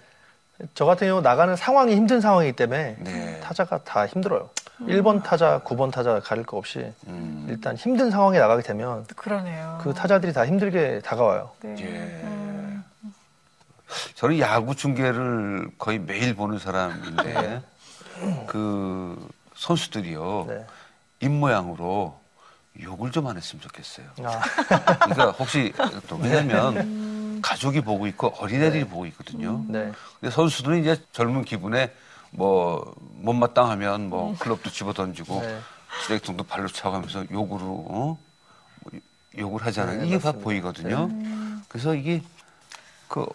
저 0.75 0.85
같은 0.85 1.07
경우 1.07 1.19
나가는 1.21 1.55
상황이 1.55 1.95
힘든 1.95 2.21
상황이기 2.21 2.55
때문에 2.55 2.97
네. 2.99 3.39
타자가 3.39 3.79
다 3.79 4.05
힘들어요. 4.05 4.51
1번 4.81 5.23
타자, 5.23 5.61
9번 5.63 5.91
타자 5.91 6.19
가릴 6.19 6.45
거 6.45 6.57
없이 6.57 6.91
음. 7.07 7.45
일단 7.49 7.75
힘든 7.75 8.11
상황에 8.11 8.39
나가게 8.39 8.63
되면 8.63 9.05
그러네요. 9.15 9.79
그 9.81 9.93
타자들이 9.93 10.33
다 10.33 10.45
힘들게 10.45 10.99
다가와요. 11.01 11.51
네. 11.61 11.75
예. 11.79 12.25
저는 14.15 14.39
야구 14.39 14.75
중계를 14.75 15.69
거의 15.77 15.99
매일 15.99 16.35
보는 16.35 16.57
사람인데 16.59 17.61
그 18.47 19.29
선수들이요 19.55 20.45
네. 20.47 20.65
입 21.19 21.29
모양으로 21.31 22.19
욕을 22.81 23.11
좀 23.11 23.27
안 23.27 23.37
했으면 23.37 23.61
좋겠어요. 23.61 24.07
아, 24.23 24.39
그러니까 24.95 25.31
혹시 25.31 25.71
또 26.07 26.15
왜냐면 26.15 27.39
가족이 27.43 27.81
보고 27.81 28.07
있고 28.07 28.33
어린애들이 28.39 28.85
보고 28.85 29.05
있거든요. 29.07 29.63
네. 29.67 29.91
근데 30.19 30.33
선수들은 30.33 30.81
이제 30.81 30.97
젊은 31.11 31.43
기분에 31.45 31.93
뭐 32.33 32.95
못마땅하면 33.21 34.09
뭐 34.09 34.35
클럽도 34.39 34.69
집어 34.71 34.93
던지고 34.93 35.41
네. 35.41 35.59
쓰레기통도 36.05 36.43
발로 36.43 36.67
차가면서 36.67 37.25
욕으로 37.31 37.85
어? 37.89 38.17
뭐 38.81 38.99
욕을 39.37 39.65
하잖아요. 39.65 40.01
네, 40.01 40.07
이게 40.07 40.17
다 40.17 40.33
맞습니다. 40.33 40.37
네. 40.39 40.43
보이거든요. 40.43 41.09
그래서 41.69 41.95
이게 41.95 42.21
그 43.07 43.25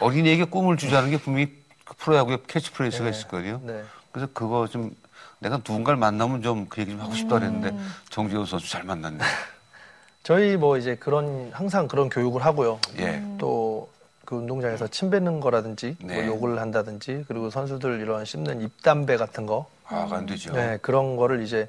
어린이에게 0.00 0.44
꿈을 0.44 0.76
주자는 0.76 1.10
게 1.10 1.18
분명히 1.18 1.52
그 1.84 1.94
프로야구의 1.94 2.38
캐치프레이즈가 2.46 3.04
네. 3.04 3.10
있을 3.10 3.28
거예요. 3.28 3.60
네. 3.64 3.82
그래서 4.12 4.30
그거 4.32 4.66
좀 4.68 4.94
내가 5.40 5.56
누군가를 5.56 5.98
만나면 5.98 6.42
좀 6.42 6.66
그 6.68 6.80
얘기 6.80 6.92
좀 6.92 7.00
하고 7.00 7.14
싶다 7.14 7.38
그랬는데 7.38 7.70
음. 7.70 7.92
정재훈 8.10 8.46
선수 8.46 8.70
잘 8.70 8.84
만났네. 8.84 9.18
저희 10.22 10.56
뭐 10.56 10.78
이제 10.78 10.94
그런 10.96 11.50
항상 11.52 11.86
그런 11.86 12.08
교육을 12.08 12.44
하고요. 12.44 12.80
예. 12.98 13.22
또 13.38 13.90
그 14.24 14.36
운동장에서 14.36 14.88
침 14.88 15.10
뱉는 15.10 15.40
거라든지 15.40 15.96
네. 16.00 16.22
뭐 16.22 16.26
욕을 16.26 16.60
한다든지 16.60 17.24
그리고 17.28 17.50
선수들 17.50 18.00
이런 18.00 18.24
씹는 18.24 18.62
입담배 18.62 19.16
같은 19.16 19.46
거 19.46 19.66
아, 19.86 20.08
안 20.10 20.26
되죠. 20.26 20.52
네, 20.52 20.78
그런 20.80 21.16
거를 21.16 21.42
이제 21.42 21.68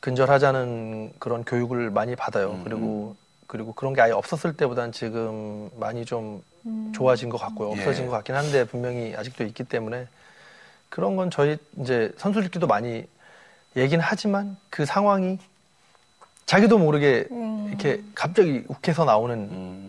근절하자는 0.00 1.14
그런 1.18 1.44
교육을 1.44 1.90
많이 1.90 2.16
받아요. 2.16 2.52
음, 2.52 2.64
그리고 2.64 3.16
그리고 3.46 3.72
그런 3.72 3.94
게 3.94 4.00
아예 4.00 4.12
없었을 4.12 4.56
때보단 4.56 4.92
지금 4.92 5.70
많이 5.78 6.04
좀 6.04 6.42
좋아진 6.92 7.28
것 7.28 7.38
같고요. 7.38 7.70
없어진 7.70 8.04
예. 8.04 8.06
것 8.08 8.12
같긴 8.12 8.34
한데 8.34 8.64
분명히 8.64 9.14
아직도 9.14 9.44
있기 9.44 9.64
때문에 9.64 10.08
그런 10.88 11.16
건 11.16 11.30
저희 11.30 11.58
이제 11.78 12.12
선수들끼리도 12.16 12.66
많이 12.66 13.06
얘기는 13.76 14.02
하지만 14.02 14.56
그 14.70 14.86
상황이 14.86 15.38
자기도 16.46 16.78
모르게 16.78 17.26
이렇게 17.68 18.02
갑자기 18.14 18.64
욱해서 18.68 19.04
나오는 19.04 19.36
음, 19.36 19.50
음. 19.52 19.83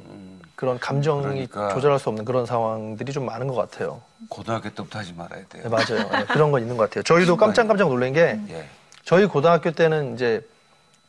그런 0.55 0.79
감정이 0.79 1.47
그러니까. 1.47 1.69
조절할 1.73 1.99
수 1.99 2.09
없는 2.09 2.23
그런 2.25 2.45
상황들이 2.45 3.11
좀 3.11 3.25
많은 3.25 3.47
것 3.47 3.55
같아요. 3.55 4.01
고등학교 4.29 4.69
때부터 4.69 4.99
하지 4.99 5.13
말아야 5.13 5.43
돼요. 5.47 5.63
네, 5.63 5.69
맞아요. 5.69 6.09
네, 6.09 6.25
그런 6.25 6.51
건 6.51 6.61
있는 6.61 6.77
것 6.77 6.83
같아요. 6.89 7.03
저희도 7.03 7.35
깜짝깜짝 7.37 7.89
놀란 7.89 8.13
게 8.13 8.39
예. 8.49 8.65
저희 9.03 9.25
고등학교 9.25 9.71
때는 9.71 10.15
이제 10.15 10.41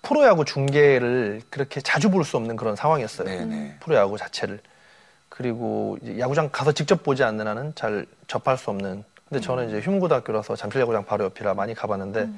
프로야구 0.02 0.44
중계를 0.44 1.42
그렇게 1.50 1.80
자주 1.80 2.10
볼 2.10 2.24
수 2.24 2.36
없는 2.36 2.56
그런 2.56 2.76
상황이었어요. 2.76 3.28
네네. 3.28 3.76
프로야구 3.80 4.18
자체를. 4.18 4.60
그리고 5.28 5.96
이제 6.02 6.18
야구장 6.18 6.48
가서 6.50 6.72
직접 6.72 7.02
보지 7.02 7.22
않는 7.22 7.46
한은 7.46 7.72
잘 7.74 8.06
접할 8.26 8.56
수 8.58 8.70
없는. 8.70 9.04
근데 9.28 9.40
저는 9.40 9.68
이제 9.68 9.80
휴문고등학교라서 9.80 10.56
잠실야구장 10.56 11.04
바로 11.04 11.24
옆이라 11.26 11.54
많이 11.54 11.74
가봤는데 11.74 12.28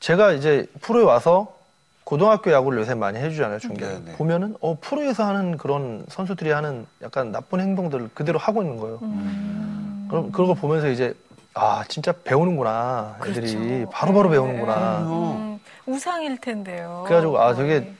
제가 0.00 0.32
이제 0.32 0.66
프로에 0.80 1.04
와서 1.04 1.56
고등학교 2.04 2.50
야구를 2.52 2.78
요새 2.80 2.94
많이 2.94 3.18
해주잖아요 3.18 3.58
중계. 3.58 3.86
네네. 3.86 4.12
보면은 4.16 4.56
어 4.60 4.76
프로에서 4.80 5.24
하는 5.24 5.56
그런 5.56 6.04
선수들이 6.08 6.50
하는 6.50 6.86
약간 7.02 7.32
나쁜 7.32 7.60
행동들을 7.60 8.10
그대로 8.14 8.38
하고 8.38 8.62
있는 8.62 8.76
거예요. 8.76 8.98
그럼 8.98 10.32
그런 10.32 10.48
걸 10.48 10.56
보면서 10.56 10.88
이제 10.88 11.14
아 11.54 11.84
진짜 11.88 12.12
배우는구나 12.24 13.16
애들이 13.26 13.54
그렇죠. 13.54 13.90
바로바로 13.90 14.28
네. 14.28 14.34
배우는구나. 14.36 14.98
음, 15.02 15.60
우상일 15.86 16.38
텐데요. 16.38 17.02
그래가지고 17.06 17.40
아 17.40 17.54
거의. 17.54 17.68
되게 17.68 17.92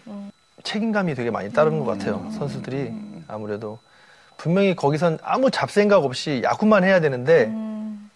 책임감이 0.63 1.15
되게 1.15 1.31
많이 1.31 1.53
따르는 1.53 1.81
것 1.81 1.87
같아요. 1.87 2.29
선수들이 2.39 2.93
아무래도 3.29 3.79
분명히 4.37 4.75
거기선 4.75 5.19
아무 5.23 5.51
잡생각 5.51 6.05
없이 6.05 6.41
야구만 6.45 6.85
해야 6.85 7.01
되는데 7.01 7.47
음. 7.47 8.11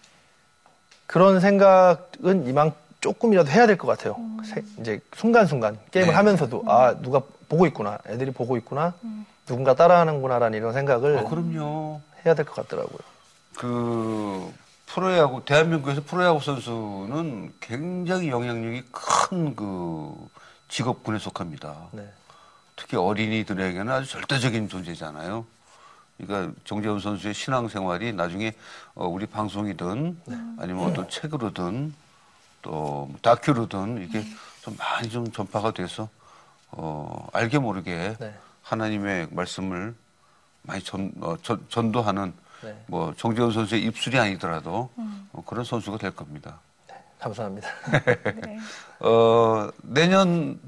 그런 1.05 1.39
생각은 1.39 2.47
이만 2.47 2.73
조금이라도 3.01 3.49
해야 3.51 3.67
될 3.67 3.77
것 3.77 3.87
같아요. 3.87 4.15
음. 4.17 4.39
세- 4.43 4.63
이제 4.79 4.99
순간순간 5.15 5.77
게임을 5.91 6.09
네. 6.11 6.15
하면서도 6.15 6.63
아 6.67 6.95
누가 7.01 7.21
보고 7.49 7.65
있구나, 7.67 7.97
애들이 8.07 8.31
보고 8.31 8.57
있구나, 8.57 8.93
누군가 9.45 9.75
따라하는구나라는 9.75 10.57
이런 10.57 10.73
생각을 10.73 11.19
아, 11.19 11.23
그럼요. 11.23 12.01
해야 12.25 12.33
될 12.35 12.45
것 12.45 12.55
같더라고요. 12.55 12.97
그 13.57 14.51
프로야구 14.87 15.43
대한민국에서 15.45 16.01
프로야구 16.05 16.41
선수는 16.41 17.53
굉장히 17.59 18.29
영향력이 18.29 18.83
큰 18.91 19.55
그 19.55 20.13
직업군에 20.69 21.17
속합니다. 21.19 21.75
네. 21.91 22.07
특히 22.75 22.97
어린이들에게는 22.97 23.89
아주 23.91 24.09
절대적인 24.09 24.69
존재잖아요. 24.69 25.45
그러니까 26.17 26.53
정재훈 26.65 26.99
선수의 26.99 27.33
신앙생활이 27.33 28.11
나중에 28.13 28.53
어, 28.95 29.07
우리 29.07 29.25
방송이든 29.27 30.17
아니면 30.59 30.89
어떤 30.89 31.09
책으로든 31.09 31.93
또뭐 32.61 33.15
다큐로든 33.21 34.03
이게 34.03 34.23
좀 34.61 34.75
많이 34.77 35.09
좀 35.09 35.31
전파가 35.31 35.71
돼서 35.71 36.09
어, 36.71 37.27
알게 37.33 37.59
모르게 37.59 38.15
네. 38.19 38.33
하나님의 38.63 39.29
말씀을 39.31 39.95
많이 40.63 40.83
전, 40.83 41.11
어, 41.21 41.37
전, 41.41 41.65
전도하는 41.69 42.33
네. 42.63 42.83
뭐 42.87 43.13
정재훈 43.15 43.51
선수의 43.51 43.83
입술이 43.83 44.19
아니더라도 44.19 44.89
음. 44.97 45.29
어, 45.31 45.43
그런 45.45 45.63
선수가 45.63 45.97
될 45.97 46.11
겁니다. 46.11 46.59
감사합니다. 47.19 47.67
네. 48.45 48.59
어, 48.99 49.69
내년 49.81 50.59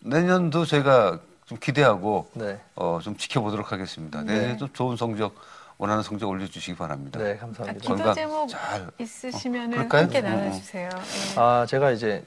내년도 0.00 0.64
제가 0.64 1.18
좀 1.44 1.58
기대하고 1.58 2.30
네. 2.34 2.60
어, 2.76 3.00
좀 3.02 3.16
지켜보도록 3.16 3.72
하겠습니다. 3.72 4.22
내년에도 4.22 4.72
좋은 4.72 4.96
성적 4.96 5.34
원하는 5.78 6.02
성적 6.02 6.28
올려주시기 6.28 6.76
바랍니다. 6.76 7.20
네, 7.20 7.32
아, 7.34 7.36
감사합니다. 7.38 7.80
기도 7.80 7.94
건강 7.94 8.14
제목 8.14 8.48
잘- 8.48 8.90
있으시면 8.98 9.74
어? 9.74 9.86
함께 9.88 10.18
어, 10.18 10.22
나눠주세요. 10.22 10.88
예. 10.92 11.40
아, 11.40 11.66
제가 11.68 11.92
이제 11.92 12.24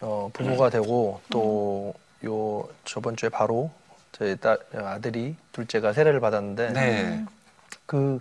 어, 0.00 0.30
부모가 0.32 0.70
되고 0.70 1.20
또 1.30 1.94
요 2.24 2.68
저번 2.84 3.16
주에 3.16 3.28
바로 3.28 3.72
저희 4.12 4.36
딸 4.36 4.56
아들이 4.72 5.34
둘째가 5.50 5.92
세례를 5.92 6.20
받았는데 6.20 6.70
네. 6.70 7.24
그 7.84 8.20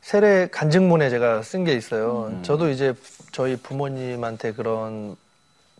세례 0.00 0.48
간증문에 0.48 1.08
제가 1.08 1.42
쓴 1.42 1.62
게 1.64 1.72
있어요. 1.74 2.26
음. 2.32 2.42
저도 2.42 2.68
이제 2.68 2.94
저희 3.30 3.54
부모님한테 3.54 4.54
그런 4.54 5.14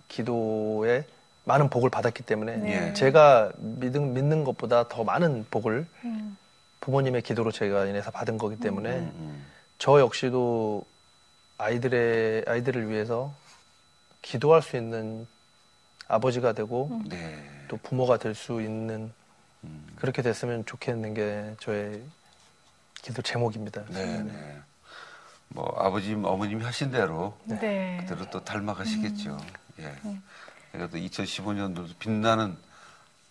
기도에 0.07 1.05
많은 1.43 1.69
복을 1.69 1.91
받았기 1.91 2.23
때문에 2.23 2.57
네. 2.59 2.93
제가 2.93 3.51
믿는, 3.59 4.15
믿는 4.15 4.45
것보다 4.45 4.87
더 4.89 5.03
많은 5.03 5.45
복을 5.51 5.85
음. 6.05 6.37
부모님의 6.87 7.23
기도로 7.23 7.53
제가 7.53 7.87
인해서 7.87 8.11
받은 8.11 8.39
거기 8.39 8.57
때문에 8.57 8.91
음, 8.91 9.13
음. 9.15 9.47
저 9.79 10.01
역시도 10.01 10.85
아이들의 11.57 12.45
아이들을 12.47 12.91
위해서 12.91 13.33
기도할 14.21 14.63
수 14.63 14.77
있는 14.77 15.27
아버지가 16.09 16.53
되고 16.53 16.89
음. 16.91 17.05
네. 17.09 17.39
또 17.69 17.77
부모가 17.79 18.19
될 18.19 18.35
수 18.35 18.61
있는 18.61 19.13
음. 19.65 19.87
그렇게 19.97 20.23
됐으면 20.23 20.67
좋겠는 20.67 21.15
게 21.15 21.55
저의 21.61 22.03
기도 23.01 23.23
제목입니다. 23.23 23.85
네, 23.91 24.23
네. 24.23 24.59
뭐 25.49 25.73
아버님, 25.79 26.25
어머님이 26.25 26.65
하신 26.65 26.91
대로 26.91 27.39
네. 27.45 27.99
그대로 28.01 28.29
또 28.31 28.43
닮아가시겠죠. 28.43 29.31
음. 29.31 29.39
예. 29.81 30.19
그래도 30.73 30.99
2015년도도 30.99 31.97
빛나는 32.01 32.57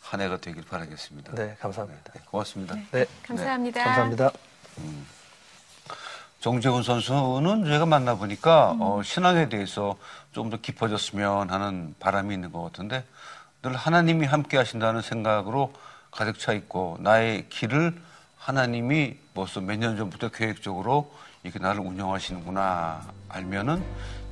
한 0.02 0.20
해가 0.22 0.38
되길 0.38 0.64
바라겠습니다. 0.64 1.34
네, 1.36 1.56
감사합니다. 1.62 2.14
네, 2.14 2.22
고맙습니다. 2.26 2.76
네, 2.92 3.06
감사합니다. 3.26 3.84
감사합니다. 3.84 4.32
정재훈 6.40 6.82
선수는 6.82 7.66
제가 7.66 7.86
만나보니까 7.86 8.76
어, 8.80 9.02
신앙에 9.04 9.48
대해서 9.50 9.98
좀 10.32 10.50
더 10.50 10.58
깊어졌으면 10.58 11.50
하는 11.52 11.94
바람이 12.00 12.34
있는 12.34 12.52
것 12.52 12.64
같은데 12.64 13.06
늘 13.62 13.76
하나님이 13.76 14.26
함께 14.26 14.58
하신다는 14.58 15.02
생각으로 15.02 15.72
가득 16.10 16.40
차 16.40 16.52
있고 16.54 16.98
나의 17.00 17.48
길을 17.50 17.96
하나님이 18.38 19.18
벌써 19.36 19.62
몇 19.62 19.78
년 19.78 19.98
전부터 19.98 20.30
계획적으로 20.30 21.14
이렇게 21.44 21.60
나를 21.60 21.82
운영하시는구나 21.82 23.02
알면은 23.30 23.84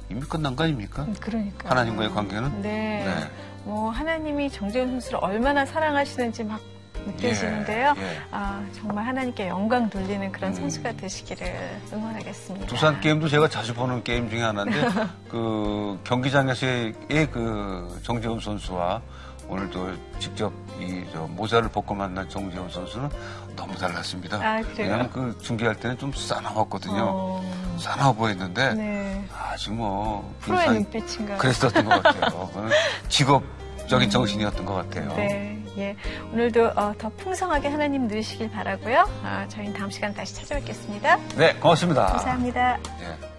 이미 0.10 0.22
끝난 0.22 0.56
거 0.56 0.64
아닙니까? 0.64 1.06
그러니까 1.20 1.70
하나님과의 1.70 2.10
관계는? 2.10 2.62
네. 2.64 3.04
네. 3.06 3.32
뭐 3.64 3.90
하나님이 3.90 4.50
정재훈 4.50 4.90
선수를 4.92 5.20
얼마나 5.22 5.66
사랑하시는지 5.66 6.44
막 6.44 6.60
느껴지는데요. 7.06 7.94
예, 7.98 8.02
예. 8.02 8.18
아 8.32 8.64
정말 8.74 9.06
하나님께 9.06 9.48
영광 9.48 9.90
돌리는 9.90 10.32
그런 10.32 10.52
음. 10.52 10.56
선수가 10.56 10.94
되시기를 10.94 11.48
응원하겠습니다. 11.94 12.68
두산 12.68 13.00
게임도 13.00 13.28
제가 13.30 13.48
자주 13.48 13.74
보는 13.74 14.04
게임 14.04 14.30
중에 14.30 14.42
하나인데 14.42 14.82
그 15.30 16.00
경기장에서의 16.04 16.94
그 17.32 18.00
정재훈 18.04 18.40
선수와 18.40 19.02
오늘도 19.50 19.92
직접 20.20 20.54
이저 20.80 21.28
모자를 21.28 21.70
벗고 21.70 21.94
만난 21.96 22.30
정재훈 22.30 22.70
선수는 22.70 23.10
너무 23.56 23.76
달랐습니다. 23.76 24.38
아? 24.38 24.62
왜냐하면 24.78 25.10
그 25.12 25.38
중계할 25.42 25.76
때는 25.76 25.98
좀 25.98 26.14
싸나웠거든요. 26.14 26.96
어, 26.98 27.78
싸나워 27.78 28.14
보였는데 28.14 28.74
네. 28.76 29.26
아주 29.36 29.72
뭐 29.74 30.34
프로의 30.42 30.62
인상이 30.62 30.80
눈빛인가. 30.84 31.38
그랬었던 31.38 31.84
것 31.86 32.04
같아요. 32.04 32.52
직업적인 33.10 34.10
정신이었던 34.10 34.66
것 34.66 34.74
같아요. 34.76 35.14
네, 35.16 35.62
예. 35.78 35.96
오늘도 36.32 36.68
어, 36.76 36.94
더 36.98 37.10
풍성하게 37.18 37.70
하나님 37.70 38.08
누리시길 38.08 38.52
바라고요. 38.52 39.10
아, 39.24 39.48
저희는 39.50 39.74
다음 39.74 39.90
시간 39.90 40.14
다시 40.14 40.36
찾아뵙겠습니다. 40.36 41.18
네, 41.36 41.54
고맙습니다. 41.56 42.06
감사합니다. 42.06 42.78
예. 43.02 43.39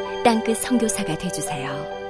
땅끝 0.23 0.57
성교사가 0.57 1.17
되주세요 1.17 2.00